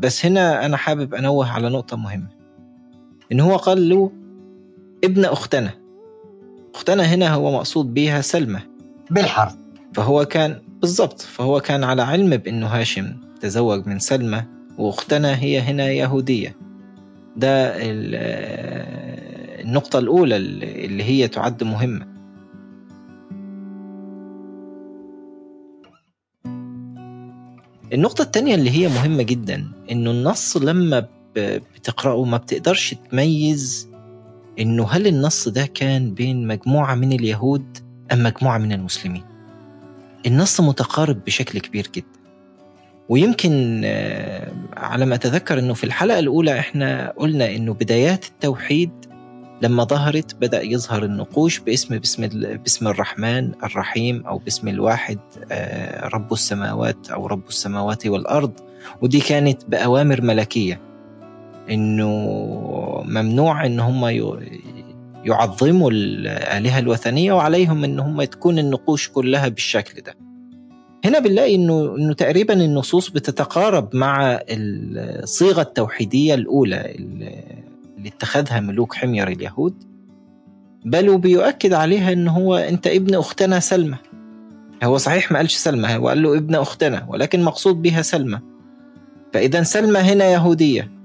بس 0.00 0.26
هنا 0.26 0.66
أنا 0.66 0.76
حابب 0.76 1.14
أنوه 1.14 1.50
على 1.52 1.68
نقطة 1.68 1.96
مهمة. 1.96 2.35
إن 3.32 3.40
هو 3.40 3.56
قال 3.56 3.88
له 3.88 4.12
ابن 5.04 5.24
أختنا. 5.24 5.70
أختنا 6.74 7.02
هنا 7.02 7.34
هو 7.34 7.52
مقصود 7.52 7.94
بيها 7.94 8.20
سلمى. 8.20 8.60
بالحرف 9.10 9.56
فهو 9.94 10.24
كان 10.24 10.62
بالضبط 10.80 11.20
فهو 11.20 11.60
كان 11.60 11.84
على 11.84 12.02
علم 12.02 12.36
بأنه 12.36 12.66
هاشم 12.66 13.16
تزوج 13.40 13.86
من 13.86 13.98
سلمى 13.98 14.44
وأختنا 14.78 15.38
هي 15.38 15.60
هنا 15.60 15.90
يهودية. 15.90 16.56
ده 17.36 17.72
النقطة 19.64 19.98
الأولى 19.98 20.36
اللي 20.36 21.04
هي 21.04 21.28
تعد 21.28 21.64
مهمة. 21.64 22.06
النقطة 27.92 28.22
التانية 28.22 28.54
اللي 28.54 28.70
هي 28.70 28.88
مهمة 28.88 29.22
جدا 29.22 29.68
إنه 29.90 30.10
النص 30.10 30.56
لما 30.56 31.06
بتقرأه 31.38 32.24
ما 32.24 32.36
بتقدرش 32.36 32.94
تميز 33.10 33.88
إنه 34.58 34.88
هل 34.90 35.06
النص 35.06 35.48
ده 35.48 35.66
كان 35.66 36.14
بين 36.14 36.46
مجموعة 36.46 36.94
من 36.94 37.12
اليهود 37.12 37.78
أم 38.12 38.22
مجموعة 38.22 38.58
من 38.58 38.72
المسلمين؟ 38.72 39.24
النص 40.26 40.60
متقارب 40.60 41.24
بشكل 41.24 41.58
كبير 41.58 41.90
جدا. 41.94 42.06
ويمكن 43.08 43.82
على 44.76 45.06
ما 45.06 45.14
أتذكر 45.14 45.58
أنه 45.58 45.74
في 45.74 45.84
الحلقة 45.84 46.18
الأولى 46.18 46.58
إحنا 46.58 47.12
قلنا 47.16 47.56
أنه 47.56 47.74
بدايات 47.74 48.24
التوحيد 48.24 48.90
لما 49.62 49.84
ظهرت 49.84 50.34
بدأ 50.34 50.62
يظهر 50.62 51.04
النقوش 51.04 51.58
باسم 51.58 51.98
باسم 51.98 52.26
باسم 52.56 52.88
الرحمن 52.88 53.52
الرحيم 53.64 54.26
أو 54.26 54.38
باسم 54.38 54.68
الواحد 54.68 55.18
آه، 55.52 56.08
رب 56.08 56.32
السماوات 56.32 57.10
أو 57.10 57.26
رب 57.26 57.48
السماوات 57.48 58.06
والأرض. 58.06 58.52
ودي 59.02 59.20
كانت 59.20 59.64
بأوامر 59.64 60.20
ملكية. 60.22 60.80
إنه 61.70 62.10
ممنوع 63.04 63.66
إن 63.66 63.80
هم 63.80 64.08
يعظموا 65.24 65.90
الآلهة 65.90 66.78
الوثنية 66.78 67.32
وعليهم 67.32 67.84
إن 67.84 68.00
هم 68.00 68.24
تكون 68.24 68.58
النقوش 68.58 69.08
كلها 69.08 69.48
بالشكل 69.48 70.02
ده. 70.02 70.14
هنا 71.04 71.18
بنلاقي 71.18 71.54
إنه 71.54 71.96
إنه 71.96 72.12
تقريبا 72.12 72.54
النصوص 72.54 73.10
بتتقارب 73.10 73.96
مع 73.96 74.40
الصيغة 74.50 75.60
التوحيدية 75.62 76.34
الأولى 76.34 76.94
اللي 76.94 78.08
اتخذها 78.08 78.60
ملوك 78.60 78.94
حمير 78.94 79.28
اليهود 79.28 79.74
بل 80.84 81.08
وبيؤكد 81.08 81.72
عليها 81.72 82.12
إن 82.12 82.28
هو 82.28 82.56
أنت 82.56 82.86
ابن 82.86 83.14
أختنا 83.14 83.60
سلمى. 83.60 83.96
هو 84.84 84.96
صحيح 84.96 85.32
ما 85.32 85.38
قالش 85.38 85.56
سلمى 85.56 85.96
هو 85.96 86.08
قال 86.08 86.22
له 86.22 86.36
ابن 86.36 86.54
أختنا 86.54 87.06
ولكن 87.08 87.42
مقصود 87.42 87.82
بها 87.82 88.02
سلمى. 88.02 88.40
فاذا 89.32 89.62
سلمى 89.62 89.98
هنا 89.98 90.24
يهودية. 90.24 90.95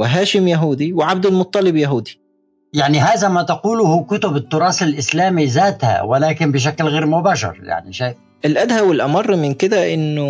وهاشم 0.00 0.48
يهودي 0.48 0.92
وعبد 0.92 1.26
المطلب 1.26 1.76
يهودي. 1.76 2.20
يعني 2.72 3.00
هذا 3.00 3.28
ما 3.28 3.42
تقوله 3.42 4.04
كتب 4.04 4.36
التراث 4.36 4.82
الإسلامي 4.82 5.44
ذاتها 5.46 6.02
ولكن 6.02 6.52
بشكل 6.52 6.84
غير 6.84 7.06
مباشر 7.06 7.60
يعني 7.62 7.92
شيء. 7.92 8.14
الأدهى 8.44 8.80
والأمر 8.80 9.36
من 9.36 9.54
كده 9.54 9.94
إنه 9.94 10.26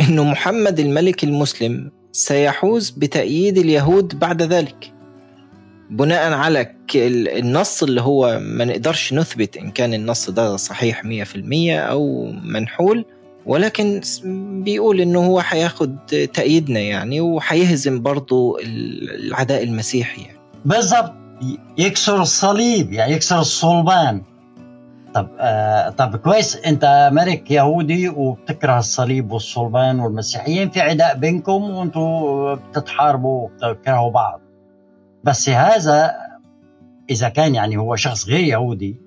إنه 0.00 0.24
محمد 0.24 0.80
الملك 0.80 1.24
المسلم 1.24 1.90
سيحوز 2.12 2.90
بتأييد 2.90 3.58
اليهود 3.58 4.18
بعد 4.18 4.42
ذلك. 4.42 4.92
بناء 5.90 6.32
على 6.32 6.74
النص 6.94 7.82
اللي 7.82 8.00
هو 8.00 8.38
ما 8.42 8.64
نقدرش 8.64 9.12
نثبت 9.14 9.56
إن 9.56 9.70
كان 9.70 9.94
النص 9.94 10.30
ده 10.30 10.56
صحيح 10.56 11.02
100% 11.04 11.06
أو 11.70 12.32
منحول 12.44 13.04
ولكن 13.46 14.00
بيقول 14.64 15.00
إنه 15.00 15.26
هو 15.26 15.42
هياخد 15.48 15.96
تأييدنا 16.34 16.80
يعني 16.80 17.20
وهيهزم 17.20 18.02
برضه 18.02 18.56
العداء 18.62 19.62
المسيحي 19.62 20.22
يعني. 20.22 20.38
بالضبط. 20.64 21.12
يكسر 21.78 22.22
الصليب 22.22 22.92
يعني 22.92 23.12
يكسر 23.12 23.40
الصلبان. 23.40 24.22
طب 25.14 25.28
آه 25.38 25.88
طب 25.88 26.16
كويس. 26.16 26.56
أنت 26.56 27.10
ملك 27.12 27.50
يهودي 27.50 28.08
وبتكره 28.08 28.78
الصليب 28.78 29.32
والصلبان 29.32 30.00
والمسيحيين 30.00 30.70
في 30.70 30.80
عداء 30.80 31.16
بينكم 31.16 31.62
وأنتم 31.62 32.54
بتتحاربوا 32.54 33.48
وبتكرهوا 33.62 34.10
بعض. 34.10 34.40
بس 35.24 35.48
هذا 35.48 36.12
إذا 37.10 37.28
كان 37.28 37.54
يعني 37.54 37.76
هو 37.76 37.96
شخص 37.96 38.28
غير 38.28 38.44
يهودي 38.44 39.00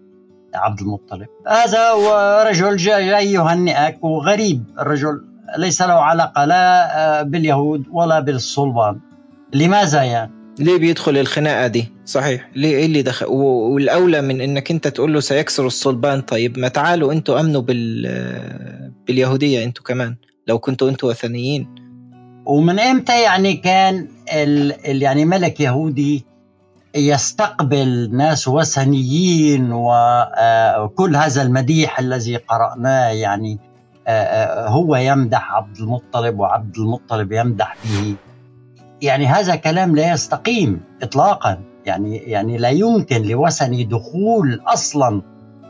عبد 0.56 0.80
المطلب. 0.82 1.28
هذا 1.48 1.90
هو 1.90 2.44
رجل 2.50 2.78
جاي 2.78 3.32
يهنئك 3.34 4.04
وغريب 4.04 4.64
الرجل 4.80 5.22
ليس 5.58 5.82
له 5.82 5.94
علاقة 5.94 6.46
لا 6.46 6.98
آه، 7.20 7.22
باليهود 7.22 7.84
ولا 7.92 8.20
بالصلبان 8.20 9.00
لماذا 9.54 10.04
يعني؟ 10.04 10.32
ليه 10.60 10.78
بيدخل 10.78 11.18
الخناقة 11.18 11.68
دي؟ 11.68 11.92
صحيح. 12.06 12.50
ليه 12.56 12.76
إيه 12.76 12.86
اللي 12.86 13.02
دخل 13.02 13.26
والأولى 13.26 14.22
من 14.22 14.42
إنك 14.42 14.72
أنت 14.72 14.88
تقول 14.88 15.14
له 15.14 15.20
سيكسر 15.20 15.66
الصلبان 15.68 16.22
طيب 16.22 16.60
ما 16.60 16.68
تعالوا 16.68 17.14
أنتوا 17.14 17.40
أمنوا 17.40 17.62
بال 17.62 18.92
باليهودية 19.08 19.64
أنتوا 19.64 19.84
كمان 19.84 20.16
لو 20.48 20.60
كنتوا 20.60 20.90
أنتوا 20.90 21.10
وثنيين. 21.10 21.76
ومن 22.46 22.80
إمتى 22.80 23.22
يعني 23.22 23.54
كان. 23.54 24.08
ال... 24.34 24.74
يعني 25.02 25.26
ملك 25.26 25.60
يهودي 25.60 26.26
يستقبل 26.96 28.10
ناس 28.12 28.48
وثنيين 28.48 29.74
وكل 29.74 31.16
آه، 31.16 31.20
هذا 31.20 31.42
المديح 31.42 32.00
الذي 32.00 32.36
قرأناه 32.36 33.08
يعني 33.08 33.60
آه، 34.08 34.12
آه، 34.12 34.68
هو 34.68 34.96
يمدح 34.96 35.54
عبد 35.54 35.78
المطلب 35.78 36.40
وعبد 36.40 36.78
المطلب 36.78 37.32
يمدح 37.32 37.76
به. 37.86 38.16
يعني 39.02 39.26
هذا 39.26 39.56
كلام 39.56 39.96
لا 39.96 40.12
يستقيم 40.14 40.82
اطلاقا. 41.04 41.60
يعني 41.86 42.18
يعني 42.18 42.58
لا 42.58 42.70
يمكن 42.70 43.22
لوثني 43.22 43.84
دخول 43.84 44.62
أصلا 44.68 45.22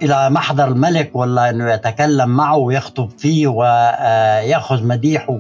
إلى 0.01 0.29
محضر 0.29 0.67
الملك 0.67 1.15
ولا 1.15 1.49
إنه 1.49 1.71
يتكلم 1.71 2.29
معه 2.29 2.57
ويخطب 2.57 3.09
فيه 3.17 3.47
وياخذ 3.47 4.87
مديحه 4.87 5.39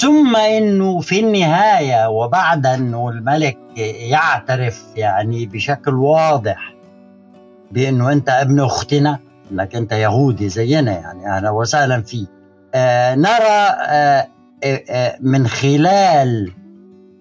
ثم 0.00 0.36
إنه 0.36 1.00
في 1.00 1.20
النهاية 1.20 2.08
وبعد 2.08 2.66
إنه 2.66 3.08
الملك 3.08 3.58
يعترف 4.10 4.84
يعني 4.96 5.46
بشكل 5.46 5.94
واضح 5.94 6.74
بإنه 7.70 8.12
أنت 8.12 8.28
ابن 8.28 8.60
أختنا 8.60 9.18
انك 9.52 9.76
أنت 9.76 9.92
يهودي 9.92 10.48
زينا 10.48 10.92
يعني 10.92 11.28
أهلا 11.28 11.50
وسهلا 11.50 12.02
فيك. 12.02 12.28
آه 12.74 13.14
نرى 13.14 13.76
آه 13.88 14.26
آه, 14.64 14.82
آه، 14.90 15.16
من 15.20 15.48
خلال 15.48 16.52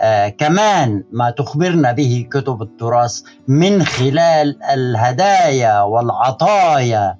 آه 0.02 0.28
كمان 0.30 1.04
ما 1.12 1.30
تخبرنا 1.30 1.92
به 1.92 2.28
كتب 2.32 2.62
التراث 2.62 3.22
من 3.48 3.84
خلال 3.84 4.64
الهدايا 4.64 5.82
والعطايا 5.82 7.18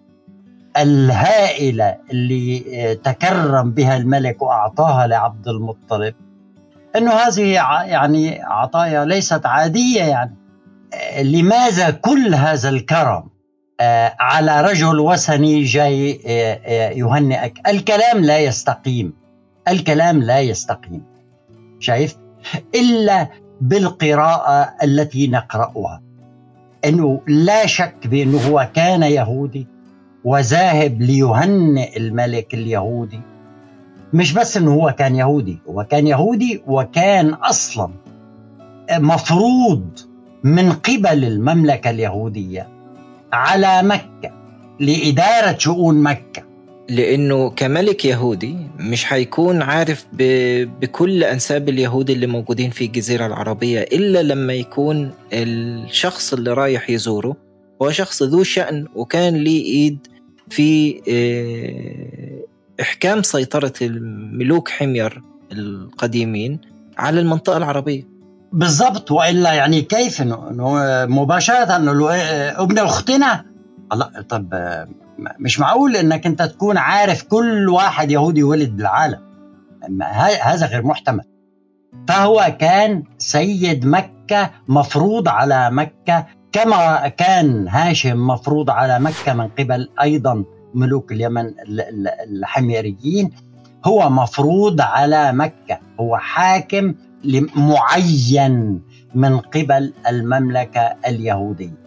الهائلة 0.78 1.98
اللي 2.12 2.64
آه 2.74 2.94
تكرم 2.94 3.72
بها 3.72 3.98
الملك 3.98 4.42
وأعطاها 4.42 5.08
لعبد 5.08 5.48
المطلب. 5.48 6.16
أنه 6.96 7.12
هذه 7.12 7.54
يعني 7.86 8.42
عطايا 8.42 9.06
ليست 9.06 9.46
عادية 9.46 10.04
يعني. 10.04 10.36
آه 10.94 11.22
لماذا 11.22 11.90
كل 11.90 12.36
هذا 12.36 12.70
الكرم؟ 12.70 13.24
آه 13.80 14.16
على 14.20 14.62
رجل 14.62 15.00
وثني 15.00 15.64
جاي 15.64 16.12
يهنئك. 16.96 17.68
الكلام 17.68 18.20
لا 18.20 18.40
يستقيم. 18.40 19.14
الكلام 19.68 20.24
لا 20.24 20.40
يستقيم. 20.40 21.04
شايف؟ 21.80 22.18
إلا 22.76 23.28
بالقراءة 23.62 24.74
التي 24.84 25.28
نقرأها. 25.28 26.02
إنه 26.86 27.22
لا 27.28 27.66
شك 27.66 28.08
بأنه 28.08 28.38
هو 28.38 28.70
كان 28.74 29.04
يهودي. 29.04 29.68
وذاهب 30.26 31.02
ليهنئ 31.02 31.98
الملك 31.98 32.54
اليهودي. 32.54 33.20
مش 34.14 34.34
بس 34.34 34.58
انه 34.58 34.74
هو 34.74 34.96
كان 35.00 35.16
يهودي 35.16 35.58
هو 35.70 35.84
كان 35.84 36.08
يهودي 36.08 36.62
وكان 36.68 37.30
أصلا 37.30 37.90
مفروض 38.92 40.00
من 40.44 40.72
قبل 40.72 41.24
المملكة 41.26 41.90
اليهودية 41.90 42.68
على 43.34 43.84
مكة 43.84 44.32
لإدارة 44.80 45.58
شؤون 45.58 46.04
مكة. 46.04 46.44
لأنه 46.90 47.50
كملك 47.50 48.06
يهودي 48.06 48.56
مش 48.80 49.14
هيكون 49.14 49.62
عارف 49.62 50.06
ب... 50.14 50.24
بكل 50.80 51.24
أنساب 51.24 51.70
اليهود 51.70 52.10
اللي 52.10 52.28
موجودين 52.28 52.70
في 52.70 52.86
الجزيرة 52.86 53.26
العربية 53.26 53.80
إلا 53.80 54.24
لما 54.24 54.54
يكون 54.54 55.12
الشخص 55.34 56.34
اللي 56.34 56.54
رايح 56.54 56.90
يزوره 56.90 57.36
هو 57.82 57.92
شخص 57.92 58.24
ذو 58.24 58.44
شأن 58.44 58.86
وكان 58.96 59.34
ليه 59.36 59.64
إيد 59.66 60.08
في 60.50 61.02
آه، 61.10 62.82
إحكام 62.82 63.24
سيطرة 63.24 63.74
الملوك 63.82 64.70
حمير 64.70 65.22
القديمين 65.52 66.60
على 66.98 67.20
المنطقة 67.20 67.58
العربية. 67.58 68.04
بالضبط 68.54 69.12
وإلا 69.12 69.54
يعني 69.54 69.82
كيف؟ 69.82 70.22
مباشرة 71.08 71.76
إنه 71.76 72.12
ابن 72.64 72.80
اختنا 72.80 73.46
الله 73.94 74.22
طب 74.30 74.54
مش 75.40 75.60
معقول 75.60 75.96
إنك 75.96 76.26
أنت 76.26 76.42
تكون 76.42 76.78
عارف 76.78 77.24
كل 77.24 77.70
واحد 77.70 78.12
يهودي 78.12 78.44
ولد 78.44 78.78
بالعالم 78.78 79.20
هذا 80.42 80.66
غير 80.66 80.84
محتمل. 80.84 81.24
فهو 82.08 82.56
كان 82.60 83.04
سيد 83.18 83.86
مكة 83.86 84.52
مفروض 84.68 85.28
على 85.28 85.72
مكة 85.72 86.26
كما 86.56 87.08
كان 87.08 87.68
هاشم 87.68 88.28
مفروض 88.28 88.70
على 88.70 89.00
مكة 89.00 89.34
من 89.34 89.48
قبل 89.48 89.90
أيضا 90.02 90.44
ملوك 90.74 91.12
اليمن 91.12 91.54
الحميريين 92.30 93.32
هو 93.86 94.10
مفروض 94.10 94.82
على 94.82 95.34
مكة 95.34 95.80
هو 96.00 96.18
حاكم 96.18 96.94
معين 97.56 98.82
من 99.16 99.40
قبل 99.40 99.94
المملكة 100.08 100.96
اليهودية. 101.08 101.78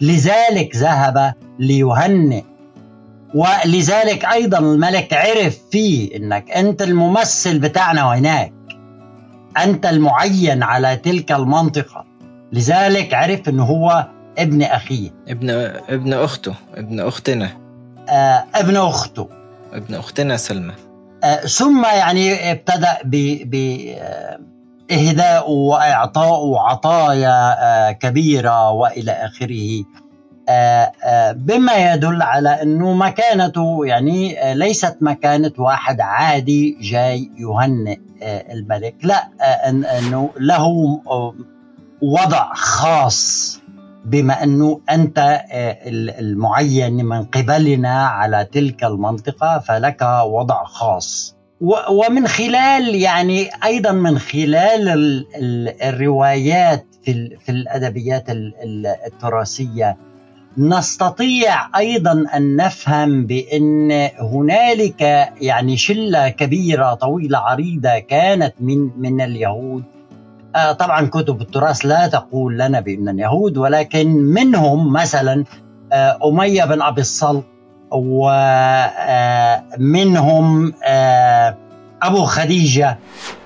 لذلك 0.00 0.76
ذهب 0.76 1.34
ليهنئ 1.58 2.42
ولذلك 3.34 4.24
أيضا 4.24 4.58
الملك 4.58 5.12
عرف 5.14 5.58
فيه 5.70 6.16
إنك 6.16 6.50
أنت 6.50 6.82
الممثل 6.82 7.58
بتاعنا 7.58 8.02
هناك. 8.02 8.52
أنت 9.64 9.86
المعين 9.86 10.62
على 10.62 10.96
تلك 10.96 11.32
المنطقة. 11.32 12.09
لذلك 12.52 13.14
عرف 13.14 13.48
إنه 13.48 13.64
هو 13.64 14.06
ابن 14.38 14.62
أخيه. 14.62 15.10
ابن 15.28 15.50
ابن 15.88 16.14
أخته 16.14 16.54
ابن 16.74 17.00
أختنا. 17.00 17.50
آه 18.08 18.44
ابن 18.54 18.76
أخته. 18.76 19.28
ابن 19.72 19.94
أختنا 19.94 20.36
سلمى. 20.36 20.74
ثم 21.48 21.84
يعني 21.84 22.50
ابتدأ 22.50 22.96
بإهداء 24.90 25.50
وإعطاء 25.50 26.54
عطايا 26.54 27.92
كبيرة 27.92 28.70
وإلى 28.70 29.12
آخره. 29.12 29.84
بما 31.32 31.92
يدل 31.92 32.22
على 32.22 32.62
أنه 32.62 32.92
مكانته 32.92 33.86
يعني 33.86 34.54
ليست 34.54 34.96
مكانة 35.00 35.52
واحد 35.58 36.00
عادي 36.00 36.78
جاي 36.80 37.30
يهنئ 37.38 37.98
الملك. 38.22 38.94
لا 39.02 39.28
أنه 39.98 40.30
له 40.40 41.00
وضع 42.02 42.54
خاص 42.54 43.60
بما 44.04 44.42
أنه 44.42 44.80
أنت 44.90 45.18
آه، 45.18 45.78
المعين 46.20 47.04
من 47.04 47.24
قبلنا 47.24 48.06
على 48.06 48.48
تلك 48.52 48.84
المنطقة 48.84 49.58
فلك 49.58 50.02
وضع 50.24 50.64
خاص. 50.64 51.36
ومن 51.90 52.28
خلال 52.28 52.94
يعني 52.94 53.50
أيضا 53.64 53.92
من 53.92 54.18
خلال 54.18 55.26
الروايات 55.82 56.86
في 57.44 57.48
الأدبيات 57.48 58.24
التراثية 59.06 59.96
نستطيع 60.58 61.78
أيضا 61.78 62.24
أن 62.34 62.56
نفهم 62.56 63.26
بأن 63.26 63.92
هنالك 64.18 65.00
يعني 65.40 65.76
شلة 65.76 66.28
كبيرة 66.28 66.94
طويلة 66.94 67.38
عريضة 67.38 67.98
كانت 67.98 68.54
من 68.60 68.90
من 68.96 69.20
اليهود. 69.20 69.84
طبعا 70.78 71.06
كتب 71.06 71.40
التراث 71.40 71.86
لا 71.86 72.06
تقول 72.06 72.58
لنا 72.58 72.80
بأن 72.80 73.08
اليهود 73.08 73.56
ولكن 73.56 74.08
منهم 74.08 74.92
مثلا 74.92 75.44
آه، 75.92 76.18
أمية 76.24 76.64
بن 76.64 76.82
أبي 76.82 77.00
الصلت 77.00 77.44
ومنهم 79.78 80.72
آه، 80.84 81.56
أبو 82.02 82.24
خديجة. 82.24 82.98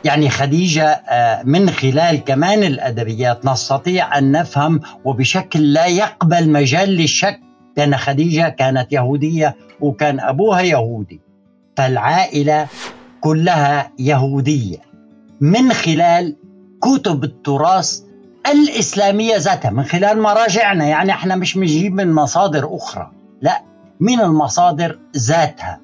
يعني 0.04 0.30
خديجة 0.30 1.02
من 1.44 1.70
خلال 1.70 2.24
كمان 2.24 2.62
الأدبيات 2.62 3.46
نستطيع 3.46 4.18
أن 4.18 4.32
نفهم 4.32 4.80
وبشكل 5.04 5.72
لا 5.72 5.86
يقبل 5.86 6.50
مجال 6.50 6.88
للشك 6.88 7.40
لأن 7.76 7.96
خديجة 7.96 8.48
كانت 8.48 8.92
يهودية 8.92 9.56
وكان 9.80 10.20
أبوها 10.20 10.60
يهودي. 10.60 11.20
فالعائلة 11.76 12.66
كلها 13.20 13.92
يهودية. 13.98 14.78
من 15.40 15.72
خلال 15.72 16.36
كتب 16.84 17.24
التراث 17.24 18.00
الإسلامية 18.52 19.36
ذاتها 19.36 19.70
من 19.70 19.84
خلال 19.84 20.22
مراجعنا 20.22 20.84
يعني 20.84 21.12
إحنا 21.12 21.36
مش 21.36 21.54
بنجيب 21.54 21.94
من 21.94 22.12
مصادر 22.12 22.76
أخرى. 22.76 23.10
لا 23.42 23.62
من 24.00 24.20
المصادر 24.20 24.98
ذاتها. 25.16 25.80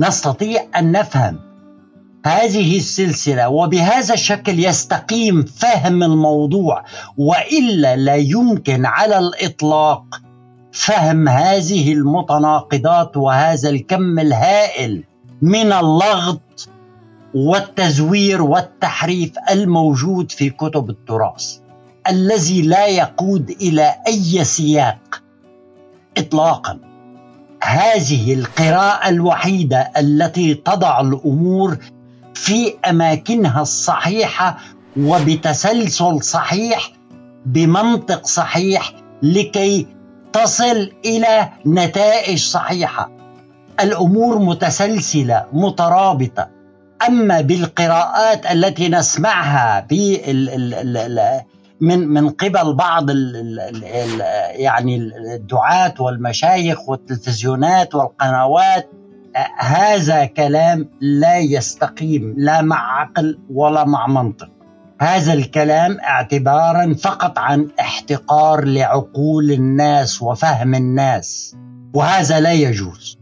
نستطيع 0.00 0.62
أن 0.78 0.92
نفهم 0.92 1.38
هذه 2.26 2.76
السلسلة 2.76 3.48
وبهذا 3.48 4.14
الشكل 4.14 4.58
يستقيم 4.64 5.42
فهم 5.42 6.02
الموضوع 6.02 6.84
وإلا 7.18 7.96
لا 7.96 8.14
يمكن 8.14 8.86
على 8.86 9.18
الإطلاق 9.18 10.04
فهم 10.72 11.28
هذه 11.28 11.92
المتناقضات 11.92 13.16
وهذا 13.16 13.68
الكم 13.68 14.18
الهائل 14.18 15.04
من 15.42 15.72
اللغط 15.72 16.68
والتزوير 17.34 18.42
والتحريف 18.42 19.32
الموجود 19.50 20.32
في 20.32 20.50
كتب 20.50 20.90
التراث 20.90 21.56
الذي 22.08 22.62
لا 22.62 22.86
يقود 22.86 23.50
إلى 23.50 23.94
أي 24.06 24.44
سياق. 24.44 25.22
اطلاقا 26.18 26.78
هذه 27.62 28.34
القراءة 28.34 29.08
الوحيدة 29.08 29.92
التي 29.96 30.54
تضع 30.54 31.00
الأمور 31.00 31.78
في 32.34 32.74
أماكنها 32.88 33.62
الصحيحة 33.62 34.58
وبتسلسل 34.96 36.22
صحيح 36.22 36.92
بمنطق 37.46 38.26
صحيح 38.26 38.92
لكي 39.22 39.86
تصل 40.32 40.92
إلى 41.04 41.48
نتائج 41.66 42.38
صحيحة. 42.38 43.10
الأمور 43.80 44.38
متسلسلة 44.38 45.46
مترابطة. 45.52 46.59
أما 47.06 47.40
بالقراءات 47.40 48.46
التي 48.46 48.88
نسمعها 48.88 49.86
من 51.80 52.08
من 52.08 52.30
قبل 52.30 52.74
بعض 52.74 53.10
يعني 54.50 54.96
الدعاة 55.34 55.94
والمشايخ 56.00 56.88
والتلفزيونات 56.88 57.94
والقنوات 57.94 58.90
هذا 59.58 60.24
كلام 60.24 60.88
لا 61.00 61.38
يستقيم 61.38 62.34
لا 62.36 62.62
مع 62.62 63.00
عقل 63.00 63.38
ولا 63.50 63.84
مع 63.84 64.06
منطق. 64.06 64.48
هذا 65.00 65.32
الكلام 65.32 66.00
اعتبارا 66.00 66.94
فقط 66.94 67.38
عن 67.38 67.68
احتقار 67.80 68.64
لعقول 68.64 69.50
الناس 69.50 70.22
وفهم 70.22 70.74
الناس 70.74 71.56
وهذا 71.94 72.40
لا 72.40 72.52
يجوز. 72.52 73.19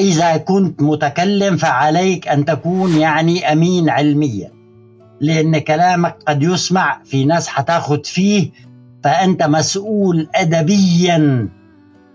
إذا 0.00 0.36
كنت 0.36 0.82
متكلم 0.82 1.56
فعليك 1.56 2.28
أن 2.28 2.44
تكون 2.44 2.96
يعني 2.96 3.52
أمين 3.52 3.90
علميا 3.90 4.50
لأن 5.20 5.58
كلامك 5.58 6.16
قد 6.26 6.42
يسمع 6.42 7.00
في 7.04 7.24
ناس 7.24 7.48
حتاخد 7.48 8.06
فيه 8.06 8.50
فأنت 9.04 9.42
مسؤول 9.42 10.28
أدبيا 10.34 11.48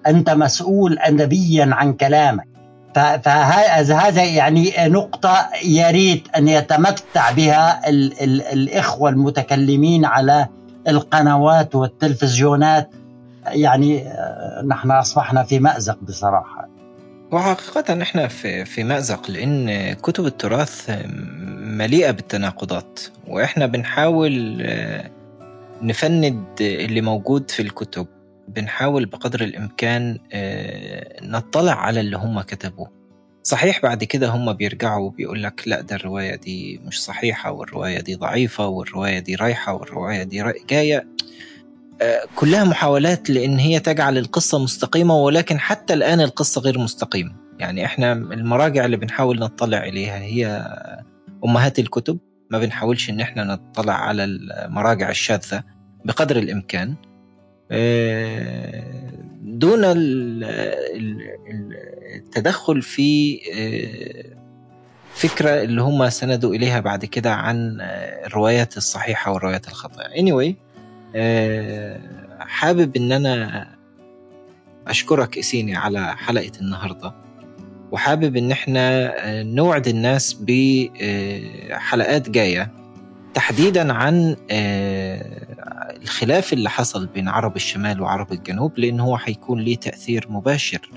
أنت 0.08 0.30
مسؤول 0.30 1.00
أدبيا 1.00 1.70
عن 1.72 1.94
كلامك. 1.94 2.48
فهذا 2.96 4.24
يعني 4.24 4.74
نقطة 4.80 5.50
يريد 5.64 6.28
أن 6.38 6.48
يتمتع 6.48 7.32
بها 7.32 7.90
ال 7.90 8.24
ال 8.24 8.42
الإخوة 8.42 9.10
المتكلمين 9.10 10.06
على 10.06 10.48
القنوات 10.88 11.76
والتلفزيونات. 11.76 12.90
يعني 13.48 14.08
آه، 14.08 14.64
نحن 14.68 14.92
أصبحنا 14.92 15.44
في 15.44 15.60
مأزق 15.60 15.98
بصراحة. 16.02 16.75
وحقيقة 17.32 18.02
إحنا 18.02 18.28
في 18.28 18.66
في 18.66 18.84
مأزق 18.84 19.32
لأن 19.32 19.94
كتب 19.94 20.26
التراث 20.26 20.92
مليئة 21.60 22.12
بالتناقضات 22.12 23.00
وإحنا 23.28 23.66
بنحاول 23.66 24.58
آه، 24.62 25.12
نفند 25.82 26.46
اللي 26.62 27.02
موجود 27.02 27.52
في 27.52 27.62
الكتب 27.62 28.08
بنحاول 28.48 29.06
بقدر 29.06 29.44
الإمكان 29.44 30.20
آه، 30.34 31.26
نطلع 31.26 31.74
على 31.74 32.00
اللي 32.00 32.18
هم 32.18 32.42
كتبوه. 32.42 32.92
صحيح 33.44 33.82
بعد 33.82 34.04
كده 34.04 34.30
هم 34.30 34.54
بيرجعوا 34.54 35.10
بيقول 35.10 35.44
لك 35.44 35.64
لا 35.66 35.82
ده 35.82 35.96
الرواية 35.96 36.36
دي 36.36 36.82
مش 36.86 37.04
صحيحة 37.04 37.52
والرواية 37.52 38.00
دي 38.00 38.16
ضعيفة 38.16 38.68
والرواية 38.68 39.20
دي 39.20 39.36
رايحة 39.36 39.74
والرواية 39.74 40.24
دي 40.24 40.44
جاية 40.70 41.08
كلها 42.36 42.64
محاولات 42.64 43.30
لإن 43.30 43.60
هي 43.60 43.80
تجعل 43.80 44.18
القصة 44.18 44.60
مستقيمة 44.60 45.16
ولكن 45.16 45.60
حتى 45.60 45.94
الآن 45.94 46.22
القصة 46.22 46.62
غير 46.62 46.80
مستقيمة. 46.80 47.32
يعني 47.60 47.86
إحنا 47.86 48.12
المراجع 48.14 48.86
اللي 48.86 48.98
بنحاول 48.98 49.40
نطلع 49.40 49.84
إليها 49.84 50.18
هي 50.18 50.68
أمهات 51.46 51.80
الكتب. 51.80 52.20
ما 52.52 52.60
بنحاولش 52.60 53.10
إن 53.10 53.22
إحنا 53.22 53.44
نطلع 53.44 53.94
على 53.94 54.24
المراجع 54.24 55.10
الشاذة 55.10 55.64
بقدر 56.06 56.38
الإمكان. 56.38 56.96
آه، 57.72 58.84
دون 59.42 59.80
التدخل 62.16 62.82
في 62.82 63.40
آه، 63.56 64.36
فكرة 65.14 65.64
اللي 65.64 65.82
هم 65.82 66.10
سندوا 66.10 66.56
إليها 66.56 66.80
بعد 66.80 67.06
كده 67.06 67.34
عن 67.34 67.78
الروايات 68.26 68.78
الصحيحة 68.78 69.32
والروايات 69.32 69.68
الخاطئة. 69.68 70.04
Anyway 70.04 70.65
حابب 72.40 72.96
إن 72.98 73.12
أنا 73.12 73.68
أشكرك 74.88 75.38
اسيني 75.38 75.76
على 75.76 76.18
حلقة 76.18 76.52
النهارده 76.62 77.14
وحابب 77.92 78.38
إن 78.38 78.52
إحنا 78.52 79.14
آه، 79.28 79.44
نوعد 79.44 79.88
الناس 79.88 80.38
بحلقات 80.42 82.30
جاية 82.30 82.72
تحديدا 83.34 83.94
عن 83.94 84.36
آه، 84.52 85.46
الخلاف 86.02 86.54
اللي 86.54 86.70
حصل 86.70 87.08
بين 87.08 87.28
عرب 87.28 87.56
الشمال 87.56 88.02
وعرب 88.02 88.32
الجنوب 88.32 88.80
لأن 88.80 89.00
هو 89.00 89.18
حيكون 89.18 89.60
ليه 89.60 89.76
تأثير 89.76 90.26
مباشر. 90.30 90.90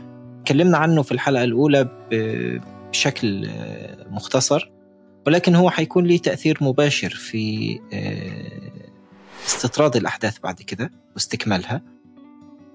تكلمنا 0.45 0.79
عنه 0.79 1.03
في 1.03 1.13
الحلقة 1.13 1.45
الأولى 1.45 1.89
بشكل 2.91 3.51
مختصر 4.11 4.71
ولكن 5.27 5.55
هو 5.55 5.71
حيكون 5.71 6.05
ليه 6.05 6.19
تأثير 6.19 6.59
مباشر 6.61 7.11
في 7.11 7.79
استطراد 9.49 9.97
الأحداث 9.97 10.39
بعد 10.39 10.63
كده 10.63 10.91
واستكمالها. 11.15 11.83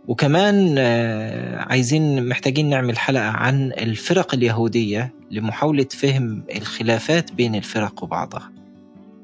وكمان 0.08 0.76
آه، 0.78 1.62
عايزين 1.62 2.30
محتاجين 2.30 2.70
نعمل 2.70 2.98
حلقة 2.98 3.30
عن 3.30 3.72
الفرق 3.72 4.34
اليهودية 4.34 5.14
لمحاولة 5.32 5.84
فهم 5.84 6.44
الخلافات 6.56 7.32
بين 7.32 7.56
الفرق 7.56 8.04
وبعضها. 8.04 8.52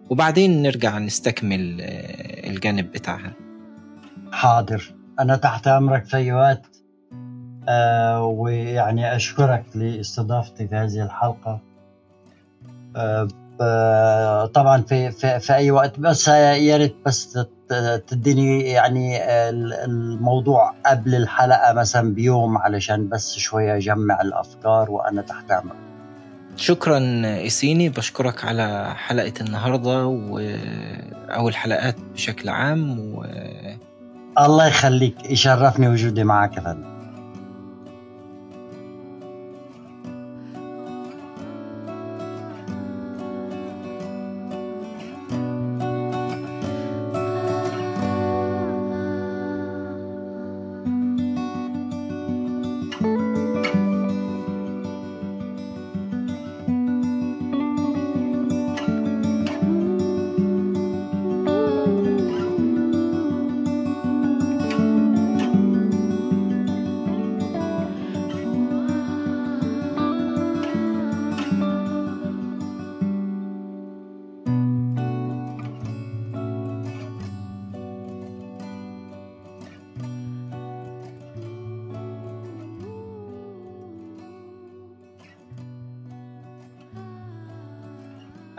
وبعدين 0.09 0.61
نرجع 0.61 0.97
نستكمل 0.99 1.77
آه، 1.81 2.49
الجانب 2.49 2.91
بتاعها. 2.91 3.33
حاضر. 4.31 4.93
أنا 5.19 5.35
تحت 5.35 5.67
أمرك 5.67 6.05
في 6.05 6.17
أي 6.17 6.31
وقت. 6.31 6.65
آه 7.69 8.23
ويعني 8.23 9.15
أشكرك 9.15 9.65
لاستضافتي 9.75 10.67
في 10.67 10.75
هذه 10.75 11.03
الحلقة 11.03 11.61
طبعا 14.53 14.81
في, 14.81 15.11
في 15.11 15.39
في 15.39 15.53
أي 15.53 15.71
وقت 15.71 15.99
بس 15.99 16.27
يا 16.27 16.77
ريت 16.77 16.95
بس 17.05 17.39
تديني 18.07 18.61
يعني 18.61 19.17
الموضوع 19.85 20.73
قبل 20.85 21.15
الحلقة 21.15 21.73
مثلا 21.73 22.13
بيوم 22.13 22.57
علشان 22.57 23.09
بس 23.09 23.35
شوية 23.35 23.75
أجمع 23.77 24.21
الأفكار 24.21 24.91
وأنا 24.91 25.21
تحت 25.21 25.51
أمرك. 25.51 25.75
شكرا 26.55 26.99
إسيني 27.25 27.89
بشكرك 27.89 28.45
على 28.45 28.93
حلقة 28.95 29.33
النهاردة 29.41 30.05
و... 30.05 30.39
أو 31.29 31.49
الحلقات 31.49 31.95
بشكل 32.13 32.49
عام 32.49 32.99
و... 32.99 33.25
الله 34.39 34.67
يخليك 34.67 35.31
يشرفني 35.31 35.87
وجودي 35.87 36.23
معك 36.23 36.57
يا 36.57 36.61
فندم. 36.61 36.98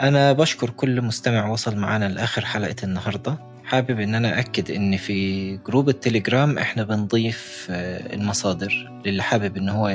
أنا 0.00 0.32
بشكر 0.32 0.70
كل 0.70 1.02
مستمع 1.02 1.48
وصل 1.50 1.76
معنا 1.76 2.08
لآخر 2.08 2.44
حلقة 2.44 2.76
النهاردة. 2.84 3.38
حابب 3.64 4.00
إن 4.00 4.14
أنا 4.14 4.40
أكد 4.40 4.70
إن 4.70 4.96
في 4.96 5.56
group 5.56 5.88
ال 5.88 5.96
Telegram 5.96 6.58
إحنا 6.58 6.82
بنضيف 6.82 7.66
آه، 7.70 8.14
المصادر 8.14 8.92
للي 9.06 9.22
حابب 9.22 9.56
إن 9.56 9.68
هو 9.68 9.88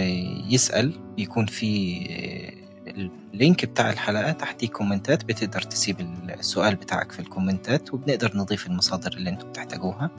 يسأل 0.49 0.93
بيكون 1.17 1.45
في 1.45 1.99
آه، 2.09 3.15
ال 3.33 3.40
link 3.40 3.65
بتاع 3.65 3.89
الحلقة 3.89 4.31
تحتيه 4.31 4.67
كومنتات 4.67 5.25
بتقدر 5.25 5.61
تسيب 5.61 5.99
السؤال 6.39 6.75
بتاعك 6.75 7.11
في 7.11 7.19
الكومنتات 7.19 7.93
وبنقدر 7.93 8.31
نضيف 8.37 8.67
المصادر 8.67 9.13
اللي 9.13 9.29
أنتم 9.29 9.49
بتحتاجوها. 9.49 10.09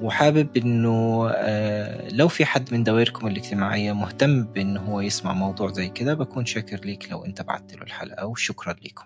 وحابب 0.00 0.56
إنه 0.56 1.28
آه، 1.30 2.08
لو 2.08 2.28
في 2.28 2.44
حد 2.44 2.74
من 2.74 2.84
دوائركم 2.84 3.26
الاجتماعية 3.26 3.92
مهتم 3.92 4.44
بإنه 4.44 4.80
هو 4.80 5.00
يسمع 5.00 5.32
موضوع 5.32 5.72
زي 5.72 5.88
كده 5.88 6.14
بكون 6.14 6.46
شاكر 6.46 6.80
ليك 6.80 7.10
لو 7.10 7.24
أنت 7.24 7.42
بعت 7.42 7.74
له 7.74 7.82
الحلقة 7.82 8.26
وشكرا 8.26 8.76
لكم 8.84 9.04